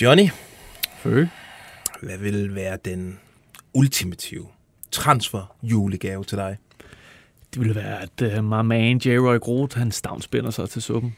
[0.00, 0.28] Johnny,
[0.98, 1.26] Fø.
[2.02, 3.20] hvad vil være den
[3.74, 4.46] ultimative
[4.90, 6.56] transfer julegave til dig?
[7.54, 11.16] Det ville være, at uh, my man J-Roy Groth, han stavnspænder sig til suppen.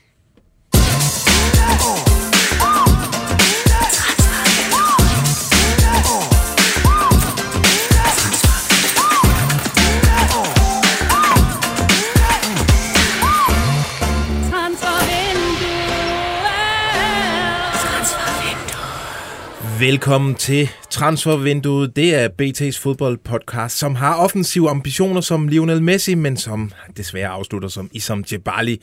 [19.86, 21.96] Velkommen til Transfervinduet.
[21.96, 27.68] Det er BT's fodboldpodcast, som har offensive ambitioner som Lionel Messi, men som desværre afslutter
[27.68, 28.82] som Isam Djebali.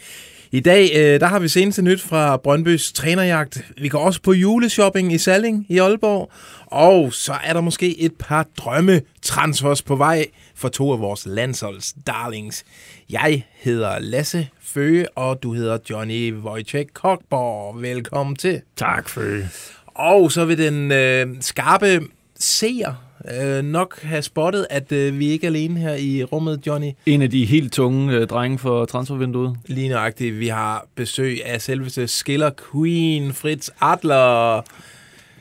[0.52, 3.66] I dag øh, der har vi seneste nyt fra Brøndbys trænerjagt.
[3.78, 6.32] Vi går også på juleshopping i Salling i Aalborg.
[6.66, 11.26] Og så er der måske et par drømme transfers på vej for to af vores
[11.26, 12.64] landsholds darlings.
[13.10, 17.82] Jeg hedder Lasse Føge, og du hedder Johnny Wojciech Kokborg.
[17.82, 18.62] Velkommen til.
[18.78, 19.50] Tak, Føge.
[19.96, 22.00] Og så vil den øh, skarpe
[22.40, 23.04] seer
[23.42, 26.92] øh, nok have spottet, at øh, vi ikke er alene her i rummet, Johnny.
[27.06, 29.58] En af de helt tunge uh, drenge for transfervinduet.
[29.66, 34.62] Lige nøjagtigt, vi har besøg af selveste Skiller Queen, Fritz Adler.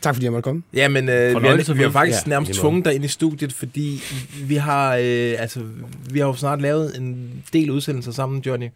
[0.00, 0.62] Tak fordi jeg måtte komme.
[0.74, 1.94] Jamen, øh, vi, har, Fornøjelse, vi har Fritz.
[1.94, 4.00] faktisk Ja, nærmest tvunget dig ind i studiet, fordi
[4.46, 5.60] vi har, øh, altså,
[6.10, 8.68] vi har jo snart lavet en del udsendelser sammen, Johnny.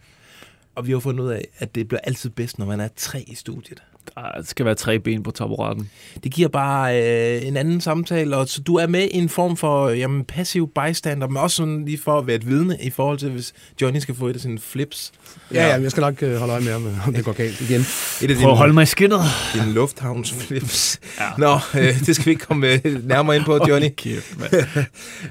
[0.74, 3.24] Og vi har fundet ud af, at det bliver altid bedst, når man er tre
[3.26, 3.82] i studiet.
[4.16, 5.90] Der skal være tre ben på taburetten.
[6.24, 9.56] Det giver bare øh, en anden samtale, og så du er med i en form
[9.56, 13.18] for jamen, passiv bystander, men også sådan lige for at være et vidne i forhold
[13.18, 15.12] til, hvis Johnny skal få et af sine flips.
[15.54, 17.80] Ja, ja, jeg skal nok øh, holde øje med, om, om det går galt igen.
[17.80, 19.20] Et af Prøv at holde mig i skinnet.
[19.54, 21.00] dine lufthavnsflips.
[21.20, 21.24] Ja.
[21.38, 23.88] Nå, øh, det skal vi ikke komme øh, nærmere ind på, Johnny.
[23.96, 24.54] Kæft, mand.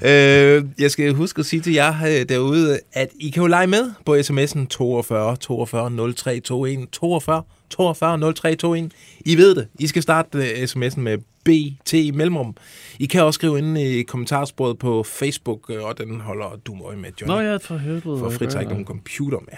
[0.12, 3.68] øh, jeg skal huske at sige til jer øh, derude, at I kan jo lege
[3.68, 8.90] med på sms'en 42 42 03 21 42 42 03 21.
[9.26, 9.68] I ved det.
[9.80, 12.56] I skal starte øh, sms'en med BT i mellemrum.
[13.00, 16.98] I kan også skrive ind i kommentarsporet på Facebook, øh, og den holder du øje
[16.98, 17.36] med, Johnny.
[17.36, 18.20] Nå ja, for helvede.
[18.20, 19.58] For Fritz har ikke nogen computer med.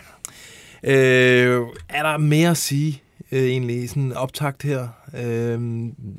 [0.84, 3.01] Øh, er der mere at sige
[3.31, 4.88] øh, egentlig i sådan en optakt her?
[5.17, 5.59] Øh,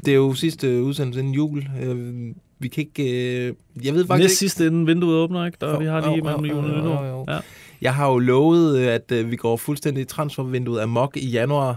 [0.04, 1.68] det er jo sidste udsendelse inden jul.
[1.82, 3.02] Øh, vi kan ikke...
[3.46, 3.54] Øh,
[3.84, 4.38] jeg ved faktisk Næst ikke...
[4.38, 5.58] sidste inden vinduet åbner, ikke?
[5.60, 7.24] Der, Jo, vi har lige mellem jo, jul og nytår.
[7.32, 7.38] Ja.
[7.82, 11.76] Jeg har jo lovet, øh, at øh, vi går fuldstændig transfervinduet amok i januar.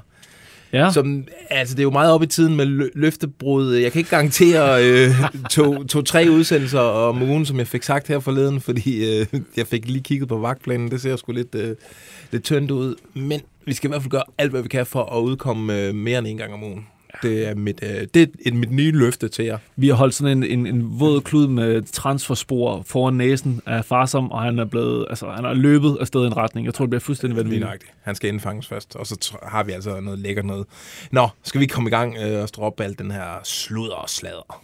[0.73, 0.91] ja.
[0.91, 3.73] Som, altså, det er jo meget op i tiden med lø- løftebrud.
[3.73, 5.09] Jeg kan ikke garantere øh,
[5.55, 9.25] to, to-tre udsendelser om ugen, som jeg fik sagt her forleden, fordi øh,
[9.57, 10.91] jeg fik lige kigget på vagtplanen.
[10.91, 11.75] Det ser sgu lidt, øh,
[12.31, 12.95] lidt tyndt ud.
[13.13, 15.95] Men vi skal i hvert fald gøre alt, hvad vi kan for at udkomme øh,
[15.95, 16.87] mere end en gang om ugen.
[17.23, 19.57] Det er mit, øh, det er et, mit nye løfte til jer.
[19.75, 24.31] Vi har holdt sådan en, en, en våd klud med transferspor foran næsen af Farsom,
[24.31, 26.65] og han er blevet, altså han er løbet afsted i en retning.
[26.65, 27.63] Jeg tror, det bliver fuldstændig Lige vanvittigt.
[27.65, 27.91] nøjagtigt.
[28.01, 30.65] Han skal indfanges først, og så har vi altså noget lækkert noget.
[31.11, 34.61] Nå, skal vi komme i gang øh, og droppe alt den her sludder og sladder?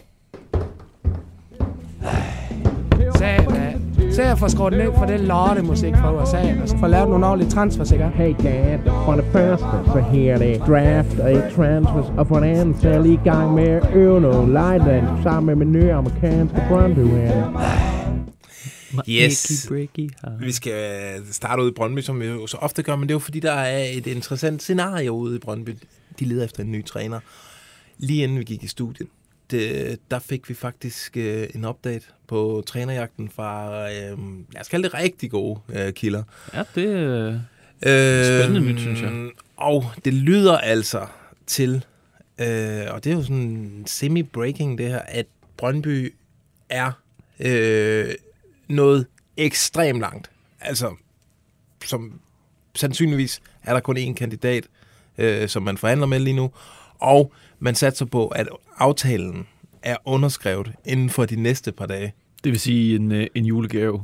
[3.18, 3.87] Satan.
[4.18, 7.26] Så jeg får skruet ned for det lortemusik fra USA, og så får lavet nogle
[7.26, 8.08] ordentlige transfers, ikke?
[8.08, 12.48] Hey Dad, for det første, så her er det draft og transfers, og for det
[12.48, 15.82] andet, så er jeg lige i gang med at øve noget lejland sammen med min
[15.82, 17.62] nye amerikanske Brøndby her.
[19.10, 19.72] Yes.
[20.40, 20.84] Vi skal
[21.32, 23.40] starte ud i Brøndby, som vi jo så ofte gør, men det er jo fordi,
[23.40, 25.76] der er et interessant scenarie ude i Brøndby.
[26.20, 27.20] De leder efter en ny træner.
[27.98, 29.08] Lige inden vi gik i studiet,
[29.52, 34.18] det, der fik vi faktisk øh, en update på trænerjagten fra, øh,
[34.54, 36.24] lad os kalde det rigtig gode øh, kilder.
[36.54, 37.36] Ja, det øh,
[37.86, 39.30] Øh, Spændende nyt, synes jeg.
[39.58, 41.08] Og det lyder altså
[41.48, 41.86] til,
[42.40, 45.26] øh, og det er jo sådan semi-breaking det her, at
[45.58, 46.14] Brøndby
[46.70, 46.92] er
[47.40, 48.14] øh,
[48.68, 49.06] noget
[49.38, 50.32] ekstremt langt.
[50.62, 50.96] Altså,
[51.86, 52.20] som
[52.76, 54.64] sandsynligvis er der kun én kandidat,
[55.18, 56.52] øh, som man forhandler med lige nu,
[57.00, 59.48] og man satser på, at aftalen
[59.84, 62.14] er underskrevet inden for de næste par dage.
[62.44, 64.04] det vil sige en, øh, en julegave.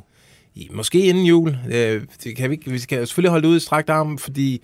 [0.56, 1.57] I- Måske inden jul.
[2.23, 4.63] Det kan vi, vi skal selvfølgelig holde det ud i strakt arm, fordi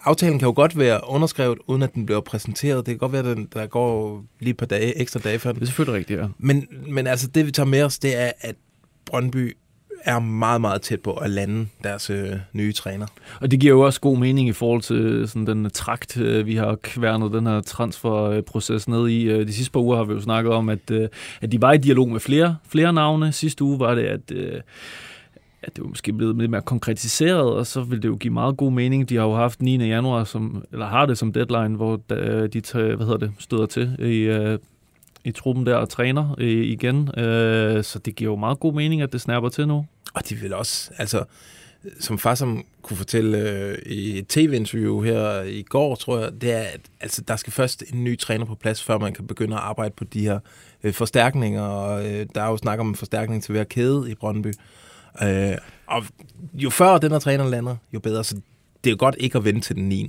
[0.00, 2.86] aftalen kan jo godt være underskrevet, uden at den bliver præsenteret.
[2.86, 5.50] Det kan godt være, at den, der går lige et par dage, ekstra dage før
[5.50, 5.62] Det den.
[5.62, 6.26] er selvfølgelig rigtigt, ja.
[6.38, 8.54] Men, men altså, det vi tager med os, det er, at
[9.04, 9.56] Brøndby
[10.04, 13.06] er meget, meget tæt på at lande deres øh, nye træner.
[13.40, 16.16] Og det giver jo også god mening i forhold til øh, sådan den øh, trakt,
[16.20, 19.24] øh, vi har kværnet den her transferproces ned i.
[19.24, 21.08] Øh, De sidste par uger har vi jo snakket om, at, øh,
[21.40, 23.32] at de var i dialog med flere, flere navne.
[23.32, 24.60] Sidste uge var det, at, øh,
[25.62, 28.56] at det var måske blevet lidt mere konkretiseret, og så vil det jo give meget
[28.56, 29.08] god mening.
[29.08, 29.86] De har jo haft 9.
[29.86, 33.66] januar, som, eller har det som deadline, hvor øh, de tager, hvad hedder det, støder
[33.66, 34.58] til i, øh,
[35.24, 37.18] i truppen der og træner øh, igen.
[37.18, 39.86] Øh, så det giver jo meget god mening, at det snapper til nu.
[40.14, 41.24] Og de vil også, altså,
[42.00, 46.52] som far som kunne fortælle øh, i et tv-interview her i går, tror jeg, det
[46.52, 49.56] er, at altså, der skal først en ny træner på plads, før man kan begynde
[49.56, 50.38] at arbejde på de her
[50.82, 51.62] øh, forstærkninger.
[51.62, 54.52] Og, øh, der er jo snak om en forstærkning til hver kæde i Brøndby.
[55.22, 56.04] Øh, og
[56.54, 58.24] jo før den her træner lander, jo bedre.
[58.24, 58.34] Så
[58.84, 60.08] det er jo godt ikke at vente til den 9.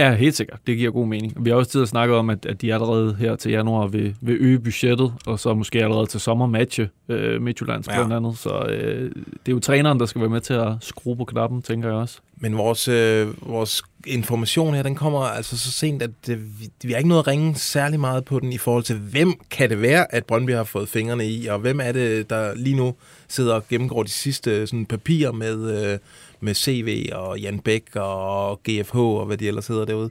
[0.00, 0.58] Ja, helt sikkert.
[0.66, 1.44] Det giver god mening.
[1.44, 4.16] Vi har også tid at snakke om, at, at de allerede her til januar vil,
[4.20, 7.94] vil øge budgettet, og så måske allerede til sommer matche øh, Midtjyllands ja.
[7.94, 8.38] blandt andet.
[8.38, 11.62] Så øh, det er jo træneren, der skal være med til at skrue på knappen,
[11.62, 12.18] tænker jeg også.
[12.36, 16.92] Men vores, øh, vores information her, den kommer altså så sent, at det, vi, vi
[16.92, 19.82] har ikke noget at ringe særlig meget på den i forhold til, hvem kan det
[19.82, 22.94] være, at Brøndby har fået fingrene i, og hvem er det, der lige nu
[23.28, 25.98] sidder og gennemgår de sidste sådan, papirer med, øh,
[26.40, 30.10] med CV og Jan Bæk og GFH og hvad de ellers hedder derude.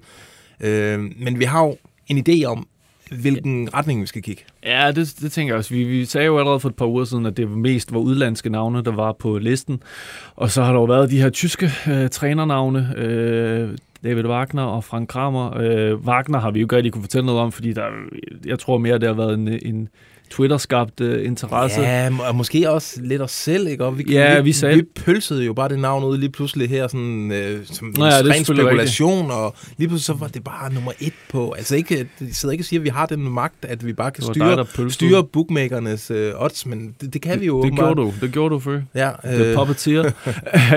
[0.60, 1.78] Øh, men vi har jo
[2.08, 2.68] en idé om,
[3.12, 4.44] hvilken retning vi skal kigge.
[4.66, 5.74] Ja, det, det tænker jeg også.
[5.74, 8.50] Vi, vi sagde jo allerede for et par uger siden, at det mest var udlandske
[8.50, 9.84] navne, der var på listen.
[10.36, 14.84] Og så har der jo været de her tyske øh, trænernavne, øh, David Wagner og
[14.84, 15.58] Frank Kramer.
[15.58, 17.86] Øh, Wagner har vi jo ikke rigtig kunne fortælle noget om, fordi der,
[18.46, 19.90] jeg tror mere, det har været en, en
[20.30, 21.82] Twitter-skabt uh, interesse.
[21.82, 23.86] Ja, og måske også lidt os selv, ikke?
[23.86, 24.76] Og vi, ja, vi, vi, sagde...
[24.76, 28.12] vi pølsede jo bare det navn ud lige pludselig her, sådan, øh, som Nå, en
[28.12, 29.34] ja, det er ren spekulation, rigtigt.
[29.34, 31.52] og lige pludselig så var det bare nummer et på.
[31.52, 34.12] Altså ikke, de sidder ikke og siger, at vi har den magt, at vi bare
[34.12, 37.66] kan Det styre, dig, styre bookmakernes øh, odds, men det, det kan vi jo Det
[37.66, 37.96] åbenbart.
[37.96, 38.82] gjorde du, det gjorde du før.
[38.96, 40.04] Ja, The Puppeteer.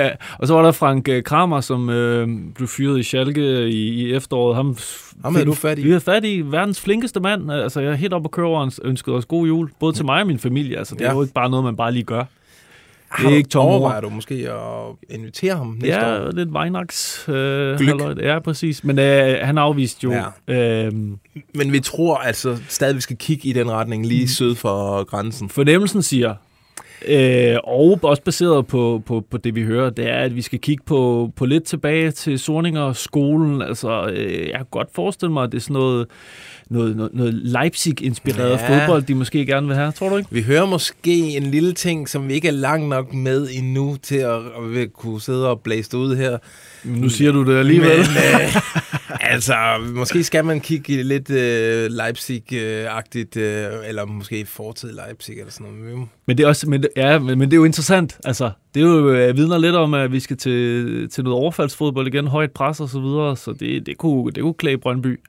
[0.39, 4.15] og så var der Frank øh, Kramer, som øh, blev fyret i Schalke i, i
[4.15, 4.57] efteråret.
[4.57, 4.77] Ham,
[5.25, 5.83] Ham havde du fat i.
[5.83, 7.53] Vi havde fat i verdens flinkeste mand.
[7.53, 9.71] Altså, jeg er helt oppe at køre over og ønskede os god jul.
[9.81, 10.79] Både til mig og min familie.
[10.79, 11.15] Altså, det er Ja.
[11.15, 12.25] jo ikke bare noget, man bare lige gør.
[13.09, 16.31] Har er ikke tom overvejer du måske at invitere ham næste Ja, år?
[16.33, 17.25] lidt Weihnachts.
[17.29, 18.15] Øh, halløj.
[18.21, 18.85] ja, præcis.
[18.85, 20.13] Men øh, han afviste jo...
[20.49, 20.85] Ja.
[20.87, 20.93] Øh,
[21.55, 25.49] Men vi tror altså stadig, vi skal kigge i den retning lige syd for grænsen.
[25.49, 26.35] fornemmelsen siger,
[27.09, 30.59] øh, og også baseret på, på, på det, vi hører, det er, at vi skal
[30.59, 33.63] kigge på, på lidt tilbage til Sorninger skolen.
[33.63, 36.07] Altså, øh, jeg kan godt forestille mig, at det er sådan noget,
[36.73, 38.69] noget, noget, noget Leipzig-inspireret Ja.
[38.81, 39.93] fodbold, de måske gerne vil have.
[39.93, 40.29] Tror du ikke?
[40.33, 44.17] Vi hører måske en lille ting, som vi ikke er langt nok med endnu til
[44.17, 44.37] at,
[44.77, 46.39] at kunne sidde og blæse ud her.
[46.85, 47.99] Nu siger du det alligevel.
[47.99, 48.57] Men, øh,
[49.33, 49.55] altså,
[49.95, 56.09] måske skal man kigge lidt øh, Leipzig-agtigt, øh, eller måske fortid Leipzig eller sådan noget.
[56.27, 58.17] Men det er også, men, ja, men, men det er jo interessant.
[58.25, 62.07] Altså, det er jo øh, vidner lidt om, at vi skal til, til noget overfaldsfodbold
[62.07, 65.21] igen, højt pres og så videre, så det, det kunne, det kunne klæde Brøndby.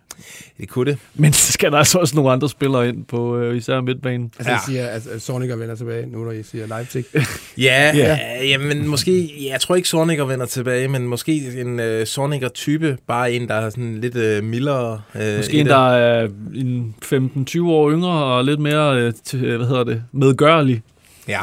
[0.60, 0.98] Det kunne det.
[1.15, 4.31] Men så skal der altså også nogle andre spillere ind på øh, især midtbanen.
[4.39, 4.56] Altså, Ja.
[4.56, 7.06] jeg siger, at, at Soniker vender tilbage, nu når I siger Leipzig.
[7.13, 7.24] Ja,
[7.57, 7.92] Ja.
[7.98, 8.18] ja.
[8.48, 13.31] ja men måske, jeg tror ikke Sorniger vender tilbage, men måske en øh, Sorniger-type, bare
[13.33, 15.01] en, der er sådan lidt øh, mildere.
[15.15, 15.71] Øh, Måske i en, det.
[15.71, 20.81] der er en 15-20 år yngre og lidt mere, øh, øh, hvad hedder det, medgørlig.
[21.27, 21.39] Ja,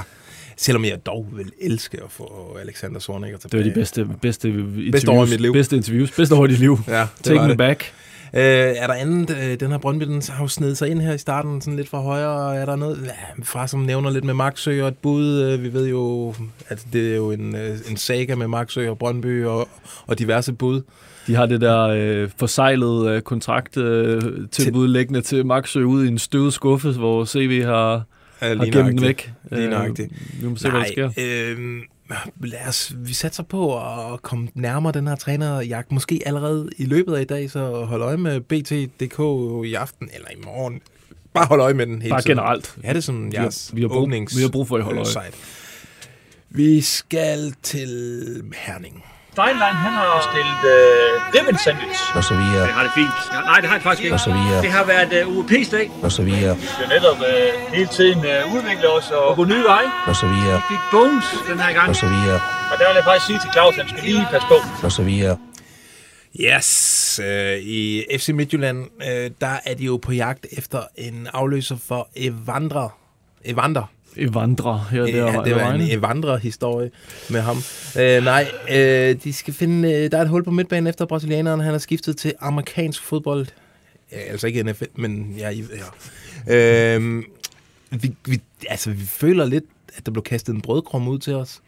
[0.57, 3.65] selvom jeg dog vil elske at få Alexander Sorniger Det tilbage.
[3.65, 4.93] var de bedste, bedste interviews.
[4.93, 5.53] Bedste år i mit liv.
[5.53, 6.11] Bedste interviews.
[6.11, 6.79] Bedste år i dit liv.
[6.89, 7.59] Ja, det Take me det.
[7.59, 7.93] back.
[8.35, 8.43] Øh,
[8.77, 9.31] er der andet?
[9.43, 11.89] Øh, den her Brøndby, den har jo snedet sig ind her i starten, sådan lidt
[11.89, 12.57] fra højre.
[12.57, 12.99] Er der noget?
[13.05, 15.41] Ja, far, som nævner lidt med Maxø og et bud.
[15.43, 16.35] Øh, vi ved jo,
[16.69, 19.69] at det er jo en, øh, en saga med Maxø og Brøndby og,
[20.07, 20.83] og diverse bud.
[21.27, 24.23] De har det der øh, forsejlede øh, kontrakt øh,
[24.53, 28.03] tilbud liggende til Maxø ud i en støvet skuffe, hvor CV har,
[28.43, 29.33] Ja, har gemt den væk.
[29.51, 30.13] Lige Øh, nøjagtigt.
[30.43, 31.11] Vi må se, hvad der sker.
[31.19, 31.81] øh,
[32.41, 33.79] lad os, vi satser på
[34.13, 35.93] at komme nærmere den her trænerjagt.
[35.93, 39.19] Måske allerede i løbet af i dag, så hold øje med BT.dk
[39.67, 40.81] i aften eller i morgen.
[41.35, 42.37] Bare hold øje med den hele Bare tiden.
[42.37, 42.77] generelt.
[42.83, 44.83] Ja, det er sådan Vi har- vi har brug- åbnings- vi har brug for at
[44.83, 45.07] holde øje.
[45.07, 45.37] site.
[46.51, 49.05] Vi skal til Herning.
[49.33, 52.01] Steinlein, han har stillet øh, ribbon sandwich.
[52.17, 53.17] og så videre, Det har det fint.
[53.35, 54.15] Ja, nej, det har det faktisk ikke.
[54.15, 55.91] og så videre, Det har været øh, UEP's dag.
[56.03, 59.65] og så videre, Vi skal netop øh, hele tiden øh, udvikle os og gå nye
[59.73, 59.89] veje.
[60.07, 61.89] og så videre, Vi fik bones den her gang.
[61.89, 62.41] og så videre,
[62.73, 64.59] Og der vil jeg faktisk sige til Claus, at han skal lige passe på.
[64.87, 65.37] og så videre.
[66.41, 71.77] Yes, øh, i FC Midtjylland, øh, der er de jo på jagt efter en afløser
[71.89, 72.89] for Evander.
[73.45, 73.85] Evander.
[74.17, 75.43] Evandre her Ja, der.
[75.43, 76.91] det var en Evandre-historie
[77.31, 77.57] med ham.
[78.01, 81.61] Øh, nej, øh, de skal finde, øh, der er et hul på midtbanen efter brasilianeren.
[81.61, 83.47] Han er skiftet til amerikansk fodbold.
[84.13, 85.51] Ja, altså ikke NFL, men ja.
[86.49, 86.97] Ja.
[86.97, 87.23] Øh,
[87.91, 89.65] vi, vi, altså, vi føler lidt,
[89.97, 91.61] at der blev kastet en brødkrum ud til os.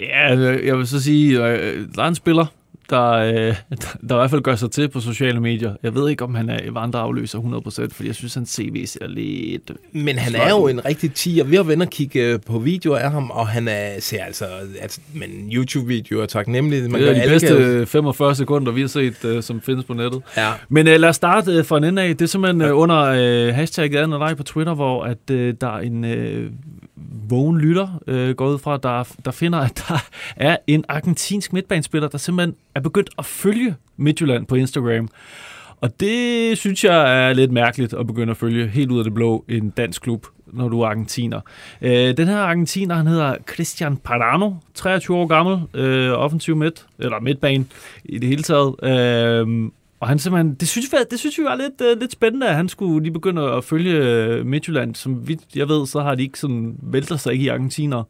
[0.00, 2.46] Ja, øh, jeg vil så sige, øh, der er en spiller,
[2.90, 3.34] der, øh,
[4.08, 5.74] der i hvert fald gør sig til på sociale medier.
[5.82, 9.70] Jeg ved ikke, om han er Evandre-afløser 100%, fordi jeg synes, han CV ser lidt...
[9.92, 11.44] Men han Flot er jo en rigtig tiger.
[11.44, 14.44] Vi har været og kigge øh, på videoer af ham, og han er, ser altså,
[14.80, 16.90] altså men YouTube-videoer er taknemmeligt.
[16.90, 19.60] Man det er de alle kan jo- bedste 45 sekunder, vi har set, øh, som
[19.60, 20.22] findes på nettet.
[20.36, 20.52] Ja.
[20.68, 22.16] Men øh, lad os starte øh, fra en ende af.
[22.16, 25.80] Det er simpelthen øh, under øh, hashtagget Anden på Twitter, hvor at, øh, der er
[25.80, 26.50] en øh,
[27.28, 30.04] vågen lytter øh, går ud fra, der, der finder, at der
[30.36, 35.08] er en argentinsk midtbanespiller, der simpelthen er begyndt at følge Midtjylland på Instagram.
[35.80, 39.14] Og det synes jeg er lidt mærkeligt at begynde at følge helt ud af det
[39.14, 41.40] blå en dansk klub, når du er argentiner.
[41.82, 47.20] Øh, den her argentiner, han hedder Christian Parano, 23 år gammel, øh, offensiv midt, eller
[47.20, 47.64] midtbane
[48.04, 48.74] i det hele taget.
[48.82, 52.48] Øh, og han simpelthen, det synes, vi, det synes vi var lidt, uh, lidt spændende,
[52.48, 54.94] at han skulle lige begynde at følge øh, Midtjylland.
[54.94, 58.02] Som vidt jeg ved, så har de ikke sådan, vælter sig ikke i argentiner.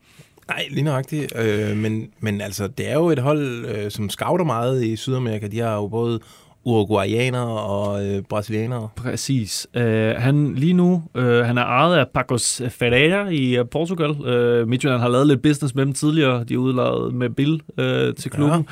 [0.48, 1.32] Nej, lige nøjagtigt.
[1.36, 5.46] Øh, men, men altså, det er jo et hold, øh, som scouter meget i Sydamerika.
[5.46, 6.20] De har jo både
[6.64, 8.88] uruguayanere og øh, brasilianere.
[8.96, 9.66] Præcis.
[9.76, 9.82] Uh,
[10.16, 14.10] han lige nu, uh, han er ejet af Pacos Ferreira i uh, Portugal.
[14.10, 16.44] Uh, Midtjylland har lavet lidt business med dem tidligere.
[16.44, 18.68] De er udladet med Bill uh, til klubben.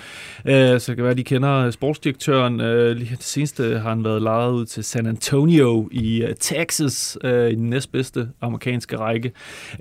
[0.47, 0.75] Ja.
[0.75, 2.61] Uh, så det kan være, de kender sportsdirektøren.
[2.61, 2.67] Uh,
[2.97, 7.31] lige det seneste har han været lejet ud til San Antonio i uh, Texas, uh,
[7.31, 9.33] i den næstbedste amerikanske række.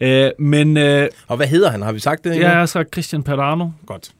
[0.01, 1.81] Uh, men, uh, og hvad hedder han?
[1.81, 2.35] Har vi sagt det?
[2.35, 3.69] Ja, jeg har sagt Christian Padano.
[3.85, 4.11] Godt.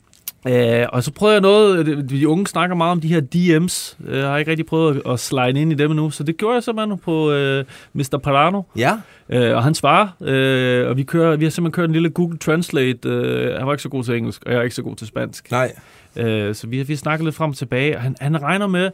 [0.45, 4.07] Uh, og så prøver jeg noget, de unge snakker meget om de her DM's.
[4.09, 6.37] Uh, jeg har ikke rigtig prøvet at, at slide ind i dem endnu, så det
[6.37, 7.63] gjorde jeg simpelthen på uh,
[7.93, 8.19] Mr.
[8.23, 8.61] Parano.
[8.75, 8.91] Ja.
[9.35, 12.37] Uh, og han svarer, uh, og vi, kører, vi har simpelthen kørt en lille Google
[12.37, 12.99] Translate.
[13.05, 15.07] Uh, han var ikke så god til engelsk, og jeg er ikke så god til
[15.07, 15.51] spansk.
[15.51, 15.71] Nej.
[16.15, 18.89] Uh, så vi har vi snakket lidt frem og tilbage, og han, han regner med,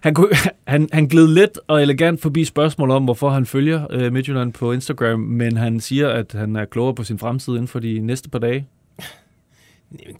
[0.00, 0.28] han, kunne,
[0.66, 4.72] han, han gled let og elegant forbi spørgsmål om, hvorfor han følger uh, Midtjylland på
[4.72, 8.30] Instagram, men han siger, at han er klogere på sin fremtid inden for de næste
[8.30, 8.66] par dage.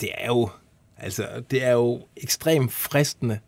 [0.00, 0.48] Det er jo,
[0.96, 3.38] altså, det er jo ekstremt fristende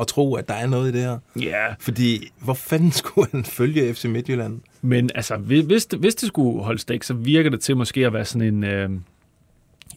[0.00, 1.18] at tro, at der er noget i det her.
[1.36, 1.42] Ja.
[1.42, 1.74] Yeah.
[1.80, 4.60] Fordi, hvor fanden skulle han følge FC Midtjylland?
[4.82, 8.12] Men altså, hvis det, hvis det skulle holde stik, så virker det til måske at
[8.12, 8.64] være sådan en...
[8.64, 8.90] Øh,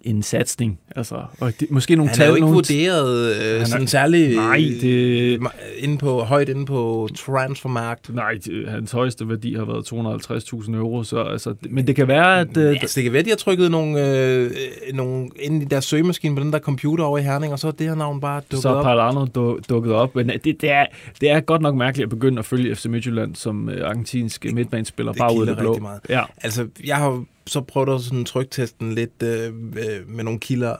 [0.01, 0.79] en satsning.
[0.95, 4.35] Altså, og det, måske nogle han tal, er jo ikke vurderet øh, er- sådan særlig
[4.35, 5.39] Nej, det- øh,
[5.77, 8.15] inde på, højt inde på transfermarkt.
[8.15, 12.07] Nej, det- hans højeste værdi har været 250.000 euro, så altså, det- men det kan
[12.07, 12.57] være, at...
[12.57, 14.51] Øh, Altså, det kan være, de har trykket nogle, øh,
[14.93, 17.71] nogle ind i deres søgemaskine på den der computer over i Herning, og så er
[17.71, 18.83] det her navn bare dukket så er op.
[18.85, 20.15] Palermo du, dukket op.
[20.15, 20.85] Men det, det, er,
[21.21, 25.13] det er godt nok mærkeligt at begynde at følge FC Midtjylland som øh, argentinsk midtbanespiller,
[25.13, 25.77] bare ud af det blå.
[25.77, 25.99] meget.
[26.09, 26.21] Ja.
[26.43, 29.45] Altså, jeg har så prøvet at sådan trykteste den lidt øh,
[29.77, 30.75] øh, med nogle kilder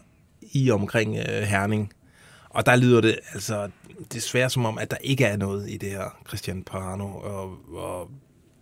[0.51, 1.93] i omkring øh, Herning.
[2.49, 3.69] Og der lyder det altså
[4.13, 7.05] desværre som om, at der ikke er noget i det her Christian Parano.
[7.05, 8.09] Og, og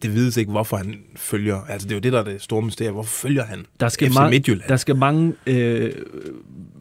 [0.01, 1.61] det vides ikke, hvorfor han følger.
[1.69, 2.91] Altså, det er jo det, der er det store mysterie.
[2.91, 4.69] Hvorfor følger han Der skal, FC mange, Midtjylland?
[4.69, 5.91] der skal mange øh,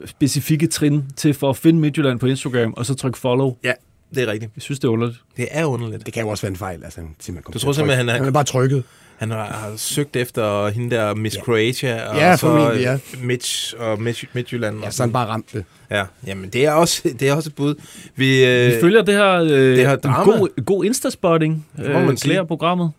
[0.07, 3.57] specifikke trin til for at finde Midtjylland på Instagram, og så trykke follow.
[3.65, 3.73] Ja,
[4.15, 4.53] det er rigtigt.
[4.57, 5.21] Jeg synes, det er underligt.
[5.37, 6.07] Det er underligt.
[6.07, 6.85] Det kan jo også være en fejl.
[6.85, 7.97] Altså, kom Du tror at simpelthen, trykke.
[7.97, 8.85] han er- han er bare trykket.
[9.17, 12.99] Han har, har søgt efter hende der Miss Croatia, og Ja, så formentlig, ja.
[13.23, 14.81] Mitch og Mitch, Midtjylland.
[14.81, 15.65] Ja, og så han bare ramt det.
[15.91, 17.75] Ja, jamen det er også, det er også et bud.
[18.17, 20.33] Vi, øh, Vi følger det her, øh, det her en drama.
[20.33, 21.67] god, god Insta-spotting.
[21.77, 22.17] Man Øh, sige.
[22.17, 22.93] klæder programmet.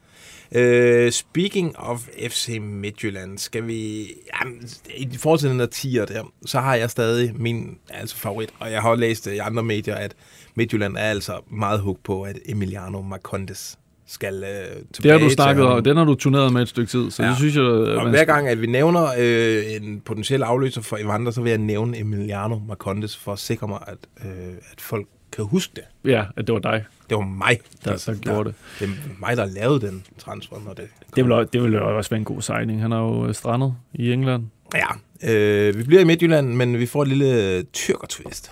[0.52, 4.08] øh, speaking of FC Midtjylland, skal vi...
[4.42, 8.50] Jamen, I forhold til den der tier der, så har jeg stadig min altså favorit,
[8.60, 10.12] og jeg har også læst i andre medier, at
[10.56, 13.78] Midtjylland er altså meget hooked på, at Emiliano Marcondes
[14.08, 14.50] skal øh,
[14.94, 17.24] tilbage Det har du snakket om, den har du turneret med et stykke tid, så
[17.24, 17.30] Ja.
[17.30, 17.64] det synes jeg...
[17.64, 21.50] Og man hver gang, at vi nævner øh, en potentiel afløser for Evander, så vil
[21.50, 24.32] jeg nævne Emiliano Marcondes for at sikre mig, at, øh,
[24.72, 25.84] at folk kan huske det.
[26.12, 28.56] Ja, at det var dig, Det var mig, der, der gjorde det.
[28.80, 30.86] Det er mig, der lavede den transfer, når det
[31.16, 32.82] Det vil, også- det vil jo også være en god signing.
[32.82, 34.44] Han er jo øh, strandet i England.
[34.76, 34.88] Ja,
[35.34, 38.52] øh, vi bliver i Midtjylland, men vi får et lille tyrker-twist.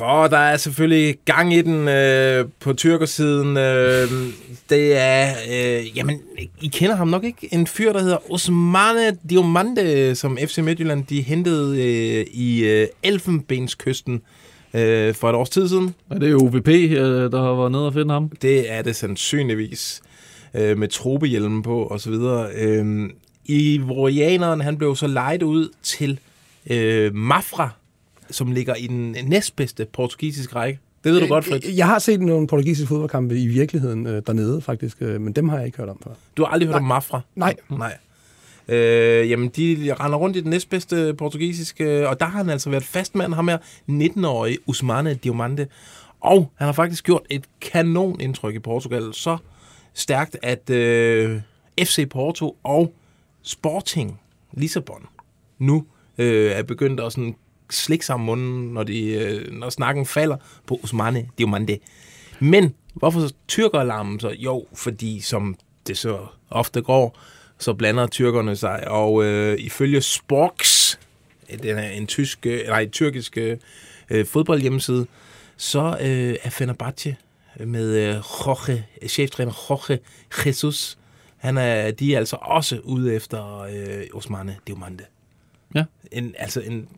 [0.00, 3.56] For der er selvfølgelig gang i den øh, på tyrkersiden.
[3.56, 4.08] Øh,
[4.70, 6.20] det er, øh, jamen,
[6.60, 7.48] I kender ham nok ikke.
[7.54, 14.22] En fyr, der hedder Osmane Diomande, som FC Midtjylland de hentede øh, i øh, Elfenbenskysten
[14.74, 15.94] øh, for et års tid siden.
[16.10, 18.30] Er det OVP, øh, der har været nede og finde ham?
[18.42, 20.02] Det er det sandsynligvis
[20.54, 22.48] øh, med tropehjelmen på og så videre.
[22.54, 23.10] Øh,
[23.44, 26.18] Ivorianeren, han blev så lejet ud til
[26.70, 27.70] øh, Mafra,
[28.30, 30.78] som ligger i den næstbedste portugisiske række.
[31.04, 31.66] Det ved du godt, Fritz.
[31.76, 35.56] Jeg har set nogle portugisiske fodboldkampe i virkeligheden øh, dernede, faktisk, øh, men dem har
[35.56, 36.10] jeg ikke hørt om før.
[36.36, 37.20] Du har aldrig hørt om Mafra?
[37.34, 37.56] Nej.
[37.68, 37.96] Nej.
[38.68, 42.84] Øh, jamen, de render rundt i den næstbedste portugisiske, og der har han altså været
[42.84, 43.58] fastmand, ham her
[43.90, 45.66] 19-årige Usmane Diomande.
[46.20, 49.36] Og han har faktisk gjort et kanon indtryk i Portugal, så
[49.94, 51.40] stærkt, at øh,
[51.80, 52.92] FC Porto og
[53.42, 54.20] Sporting
[54.52, 55.06] Lissabon
[55.58, 55.84] nu
[56.18, 57.36] øh, er begyndt at sådan
[57.74, 60.36] slikke sammen munden, når, de, øh, når snakken falder
[60.66, 61.78] på Usmane Diomande.
[62.40, 64.28] Men hvorfor så tyrkeralarmen så?
[64.28, 67.18] Jo, fordi som det så ofte går,
[67.58, 70.80] så blander tyrkerne sig, og øh, ifølge Sporks
[71.58, 73.38] den er en tysk, øh, nej, en tyrkisk
[74.10, 75.06] øh, fodboldhjemmeside,
[75.56, 77.16] så øh, er Fenerbahce
[77.56, 79.98] med øh, Jorge, cheftræner Jorge
[80.46, 80.98] Jesus,
[81.36, 85.04] han er, de er altså også ude efter øh, Osmane Diomande.
[85.74, 85.84] Ja.
[86.12, 86.88] En, altså en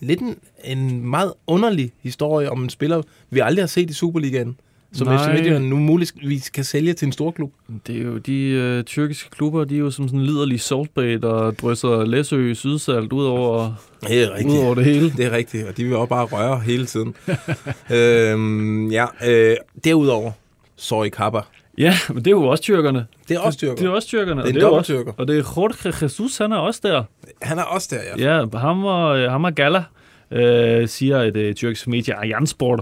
[0.00, 4.56] lidt en, en meget underlig historie om en spiller, vi aldrig har set i Superligaen,
[4.92, 5.24] som Nej.
[5.24, 7.52] FC Midtjylland nu muligvis kan sælge til en stor klub.
[7.86, 11.22] Det er jo de øh, tyrkiske klubber, de er jo som sådan en liderlig saltbag,
[11.22, 13.72] der drysser Læsø sydsalt ud over,
[14.08, 15.12] Det er ud over det hele.
[15.16, 17.14] Det er rigtigt, og de vil også bare røre hele tiden.
[17.96, 20.32] øhm, ja, øh, derudover,
[20.76, 21.40] Sorry Kappa.
[21.78, 23.06] Ja, men det er jo også tyrkerne.
[23.28, 23.74] Det er også tyrker.
[23.74, 24.42] Det er også tyrkerne.
[24.42, 25.12] Det er og en jo dobbelt også, tyrker.
[25.16, 27.04] Og det er Jorge Jesus, han er også der.
[27.42, 28.36] Han er også der, ja.
[28.38, 29.84] Ja, ham og, ham og Gala
[30.30, 32.80] øh, siger et øh, tyrkisk medie, Ajansport,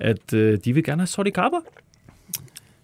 [0.00, 1.56] at øh, de vil gerne have Sorti Kappa.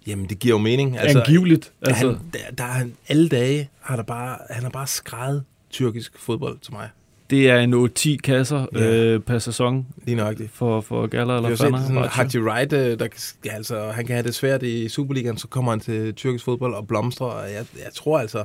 [0.06, 0.98] Jamen, det giver jo mening.
[0.98, 1.72] Altså, Angiveligt.
[1.82, 4.86] Altså, Altså, han, der, der er han, alle dage har der bare, han har bare
[4.86, 6.88] skrevet tyrkisk fodbold til mig.
[7.32, 8.94] Det er en 8-10 kasser Ja.
[8.94, 10.50] øh, per sæson Lige nøjagtigt.
[10.54, 12.16] for, for Gala Vi eller har set sådan Fenerbahce.
[12.38, 13.06] Haji Wright, øh, der,
[13.44, 16.74] ja, altså, han kan have det svært i Superligaen, så kommer han til tyrkisk fodbold
[16.74, 17.26] og blomstrer.
[17.26, 18.44] Og jeg, jeg tror altså,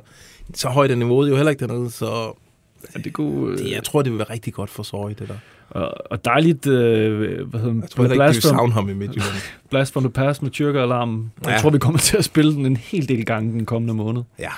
[0.54, 2.38] så højt er niveauet jo heller ikke dernede, så
[2.96, 5.28] Ja, det kunne, det, øh, jeg tror, det vil være rigtig godt for Sorry, det
[5.28, 5.34] der.
[5.70, 9.34] og, og dejligt, øh, hvad hedder Jeg tror heller ikke, de savne ham i Midtjylland.
[9.70, 11.32] blast from the past med tyrkeralarmen.
[11.46, 11.58] Jeg Ja.
[11.58, 14.22] tror, vi kommer til at spille den en hel del gange den kommende måned.
[14.40, 14.52] ja,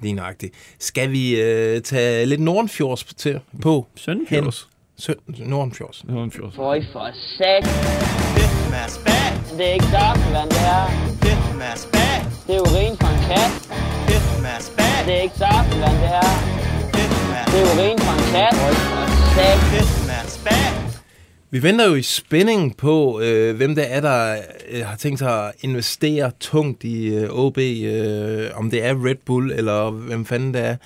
[0.00, 0.54] lige nøjagtigt.
[0.78, 3.86] Skal vi øh, tage lidt Nordenfjords til på?
[3.96, 4.68] Søndenfjords.
[4.98, 6.04] Sø- Nordenfjords.
[6.04, 6.56] Nordenfjords.
[6.56, 7.64] Føj for sat.
[9.58, 10.84] Det er ikke saftevand, det her.
[12.46, 13.52] Det er urin fra en kat.
[15.06, 16.28] Det er ikke saftevand, det her.
[17.52, 18.54] Det er urin fra en kat.
[18.54, 20.73] Føj for sat.
[21.54, 24.36] Vi venter jo i spænding på, øh, hvem det er, der
[24.68, 27.58] øh, har tænkt sig at investere tungt i øh, OB.
[27.58, 30.76] Øh, om det er Red Bull, eller hvem fanden det er.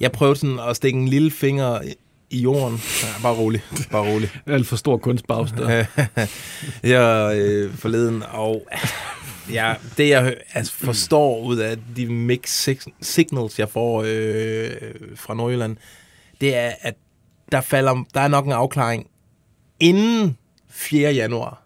[0.00, 1.80] Jeg prøvede sådan at stikke en lille finger
[2.30, 2.80] i- jorden.
[3.02, 4.30] Ja, bare rolig, bare rolig.
[4.46, 5.84] Alt for stor kunstpause der.
[6.94, 8.66] jeg øh, forleden, og
[9.52, 14.70] ja, det jeg altså, forstår ud af de mix sig- signals, jeg får øh,
[15.16, 15.76] fra Nordjylland,
[16.40, 16.94] det er, at
[17.52, 19.06] der, falder, der er nok en afklaring
[19.80, 20.36] inden
[20.68, 21.12] 4.
[21.14, 21.62] januar.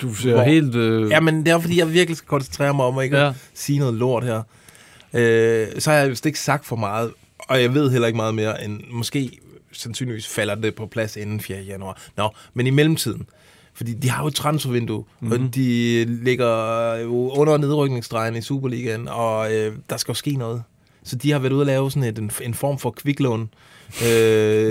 [0.00, 0.74] Du ser Hvor- helt...
[0.74, 3.28] Øh, Ja, men det er fordi, jeg virkelig skal koncentrere mig om at ikke ja.
[3.28, 4.42] At sige noget lort her.
[5.14, 8.34] Øh, så har jeg vist ikke sagt for meget, og jeg ved heller ikke meget
[8.34, 9.30] mere end måske
[9.72, 11.58] sandsynligvis falder det på plads inden 4.
[11.60, 12.02] januar.
[12.16, 13.26] Nå, men i mellemtiden,
[13.74, 15.46] fordi de har jo et transfervindue, mm-hmm.
[15.46, 20.62] og de ligger jo under nedrykningsstregen i Superligaen, og øh, der skal jo ske noget.
[21.04, 23.40] Så de har været ude at lave sådan et, en, en form for kviklån.
[23.42, 23.46] Øh,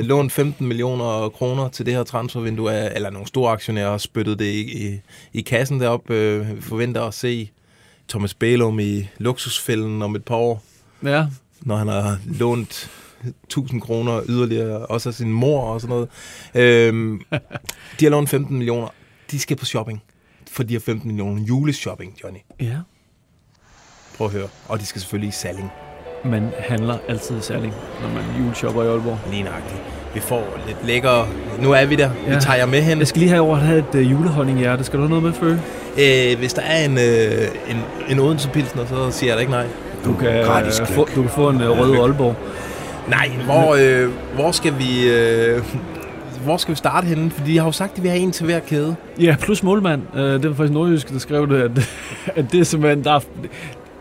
[0.04, 4.46] lån 15 millioner kroner til det her transfervindue, eller nogle store aktionærer har spyttet det
[4.46, 5.02] i, i,
[5.34, 6.10] i kassen derop.
[6.10, 7.52] Øh, vi forventer at se
[8.10, 10.64] Thomas Bælum i luksusfælden om et par år,
[11.04, 11.26] ja.
[11.62, 12.90] når han har lånt
[13.44, 16.10] 1000 kroner yderligere, også af sin mor og sådan noget.
[16.56, 17.22] Øhm,
[18.00, 18.88] de har lånt 15 millioner.
[19.32, 20.04] De skal på shopping
[20.52, 21.44] for de her 15 millioner.
[21.44, 22.40] Juleshopping, Johnny.
[22.60, 22.78] ja.
[24.18, 24.50] Prøv at høre.
[24.68, 25.72] Og de skal selvfølgelig i Salling.
[26.24, 29.20] Man handler altid i Salling, når man juleshopper i Aalborg.
[29.32, 29.82] Lige nøjagtigt.
[30.14, 31.28] Vi får lidt lækker...
[31.60, 32.10] Nu er vi der.
[32.28, 32.36] Ja.
[32.36, 33.00] Vi tager jer med hen.
[33.00, 34.84] Jeg skal lige have over at have et øh, julehonninghjerte.
[34.84, 35.60] Skal du have noget med, Føge?
[36.00, 37.78] Øh, hvis der er en, øh, en,
[38.10, 39.66] en Odense Pilsner, så siger jeg da ikke nej.
[40.06, 42.36] Du kan, Gratis øh, få, du kan få en øh, rød Aalborg.
[43.08, 45.10] Nej, hvor, øh, hvor skal vi...
[45.10, 45.64] Øh,
[46.44, 47.32] hvor skal vi starte henne?
[47.32, 48.96] Fordi de har jo sagt, at vil have en til hver kæde.
[49.20, 50.02] Ja, plus målmand.
[50.16, 51.72] Øh, det var faktisk Nordjysk, der skrev det, at,
[52.38, 53.20] at det er simpelthen, der er,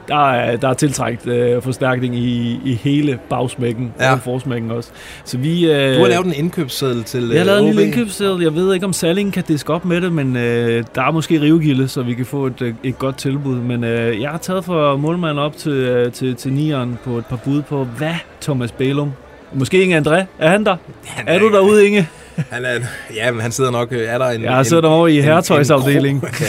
[0.08, 4.12] der er, der er tiltrækt øh, forstærkning i, i hele bagsmækken, Ja.
[4.12, 4.90] og forsmækken også.
[5.24, 5.70] Så vi...
[5.72, 8.42] Øh, Du har lavet en indkøbsseddel til jeg har lavet en øh, lille indkøbsseddel.
[8.42, 11.40] Jeg ved ikke, om Salling kan diske op med det, men øh, der er måske
[11.40, 13.56] rivegilde, så vi kan få et, øh, et godt tilbud.
[13.56, 17.26] Men øh, jeg har taget for målmanden op til, øh, til, til nieren på et
[17.26, 19.12] par bud på, hvad Thomas Bælum?
[19.52, 20.24] Måske Inge André?
[20.38, 20.76] Er han der?
[21.04, 22.08] Han Er du derude, Inge?
[22.50, 22.70] Han er,
[23.14, 23.88] ja, men han sidder nok...
[23.92, 26.22] øh, Er der en, Jeg siddet over i en- herretøjsafdelingen.
[26.40, 26.46] Ja,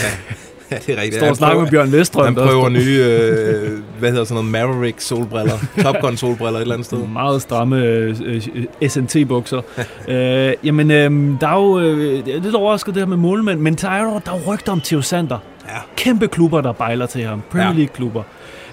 [0.72, 1.14] ja, det er rigtigt.
[1.14, 2.24] Står og Han snakker prøver- med Bjørn Vestrøm.
[2.24, 6.74] Han prøver nye, øh, hvad hedder sådan noget, Maverick solbriller, Top Gun solbriller et eller
[6.74, 6.98] andet sted.
[7.22, 9.60] Meget stramme øh, øh, SNT-bukser.
[10.08, 13.60] øh, jamen, øh, der er jo øh, det er lidt overrasket det her med målmænd,
[13.60, 15.38] men der er jo der er rygter om Theo Sander.
[15.68, 15.74] Ja.
[15.96, 17.42] Kæmpe klubber, der bejler til ham.
[17.50, 17.72] Premier.
[17.72, 18.22] League-klubber.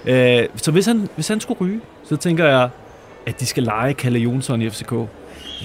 [0.06, 2.68] Øh, så hvis han, hvis han skulle ryge, så tænker jeg,
[3.26, 4.92] at de skal lege Kalle Jonsson i FCK.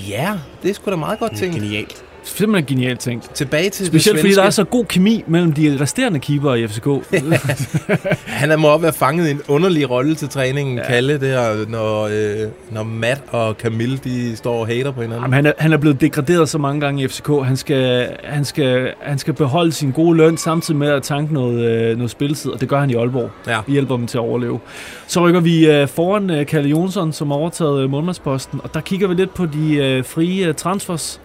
[0.09, 0.31] Ja,
[0.63, 1.55] det er sgu da meget godt tænkt.
[1.55, 2.03] Genialt.
[2.23, 3.29] Simpelthen genialt tænkt.
[3.33, 6.88] Tilbage til Specielt fordi der er så god kemi mellem de resterende keeper i FCK.
[8.25, 10.88] Han er må også være fanget i en underlig rolle til træningen, ja.
[10.88, 15.21] Kalle, der, når, øh, når Matt og Camille, de står og hater på hinanden.
[15.23, 17.27] Jamen, han, er, han er blevet degraderet så mange gange i FCK.
[17.43, 21.69] Han skal, han skal, han skal beholde sin gode løn, samtidig med at tanke noget,
[21.69, 23.29] øh, noget spilletid, og det gør han i Aalborg.
[23.47, 23.59] Ja.
[23.67, 24.59] Vi hjælper dem til at overleve.
[25.07, 28.81] Så rykker vi øh, foran øh, Kalle Jonsson, som har overtaget øh, målmandsposten, og der
[28.81, 31.19] kigger vi lidt på de øh, frie øh, transfers.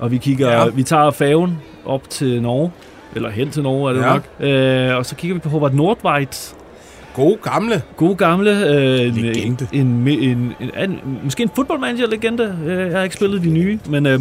[0.00, 0.68] Og vi kigger, Ja.
[0.68, 2.70] vi tager færgen op til Norge,
[3.14, 4.12] eller hen til Norge er det Ja.
[4.12, 4.90] nok.
[4.90, 6.54] Øh, og så kigger vi på Hobart Nordveit,
[7.14, 7.82] God gamle.
[7.96, 8.50] God gamle...
[8.68, 9.66] Øh, en- Legende.
[9.72, 12.58] En, en, en, en, en, måske en footballmanager-legende.
[12.66, 14.20] Øh, Jeg har ikke spillet de nye, men øh,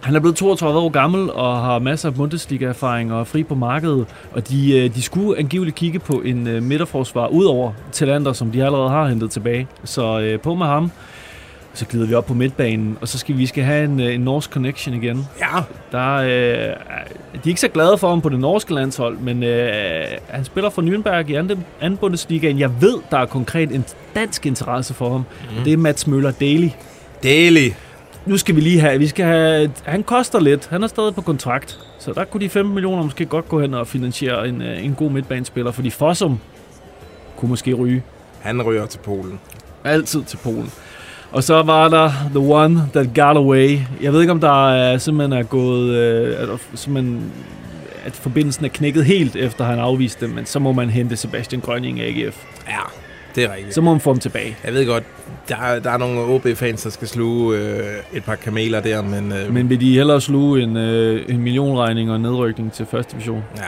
[0.00, 3.54] han er blevet 32 år gammel og har masser af Bundesliga-erfaring og er fri på
[3.54, 4.06] markedet.
[4.32, 8.50] Og de, øh, de skulle angiveligt kigge på en øh, midterforsvar ud over talenter, som
[8.50, 9.66] de allerede har hentet tilbage.
[9.84, 10.90] Så øh, på med ham.
[11.78, 14.20] Så glider vi op på midtbanen, og så skal vi skal have en, øh, en
[14.20, 15.26] norsk connection igen.
[15.40, 15.62] Ja,
[15.92, 16.34] Der, øh, de
[17.34, 20.82] er ikke så glade for ham på det norske landshold, men øh, han spiller for
[20.82, 22.58] Nürnberg i anden, anden Bundesligaen.
[22.58, 25.24] Jeg ved, der er konkret en dansk interesse for ham.
[25.58, 25.64] Mm.
[25.64, 26.68] Det er Mats Møller Daly.
[27.22, 27.70] Daily.
[28.26, 30.66] Nu skal vi lige have, vi skal have, han koster lidt.
[30.70, 31.78] Han er stadig på kontrakt.
[31.98, 34.94] Så der kunne de 15 millioner måske godt gå hen og finansiere en, øh, en
[34.94, 36.38] god midtbanespiller, fordi Fossum
[37.36, 38.02] kunne måske ryge
[38.40, 39.40] Han ryger til Polen.
[39.84, 40.72] altid til Polen.
[41.32, 43.78] Og så var der The One That Got Away.
[44.02, 45.90] Jeg ved ikke, om der er, simpelthen er gået...
[45.90, 47.32] Øh, simpelthen,
[48.04, 51.60] at forbindelsen er knækket helt, efter han afviste det, men så må man hente Sebastian
[51.60, 52.44] Grønning af AGF.
[52.68, 52.72] Ja,
[53.34, 53.74] det er rigtigt.
[53.74, 54.56] Så må man få ham tilbage.
[54.64, 55.04] Jeg ved godt,
[55.48, 59.32] der, er- der er nogle OB-fans, der skal sluge øh, et par kameler der, men...
[59.32, 63.12] Øh, Men vil de hellere sluge en, øh, en millionregning og en nedrykning til første
[63.12, 63.44] division?
[63.56, 63.62] Ja,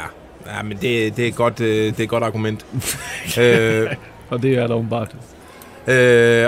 [0.57, 2.67] ja men det, det, er godt, øh, det er et godt argument.
[3.41, 3.87] øh,
[4.31, 5.17] Og det er der åbenbart.
[5.87, 6.47] øh,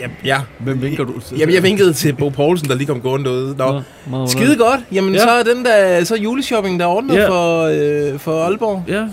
[0.00, 0.40] ja, ja.
[0.58, 1.12] Hvem vinker du?
[1.38, 3.54] Jamen, jeg vinkede til Bo Poulsen, der lige kom gående derude.
[3.58, 3.80] Nå,
[4.10, 4.80] meget skide godt.
[4.92, 5.18] Jamen, Ja.
[5.20, 7.28] så er den der, så er juleshopping der ordnet Ja.
[7.28, 7.62] for,
[8.12, 8.82] øh, for Aalborg.
[8.88, 9.06] Ja,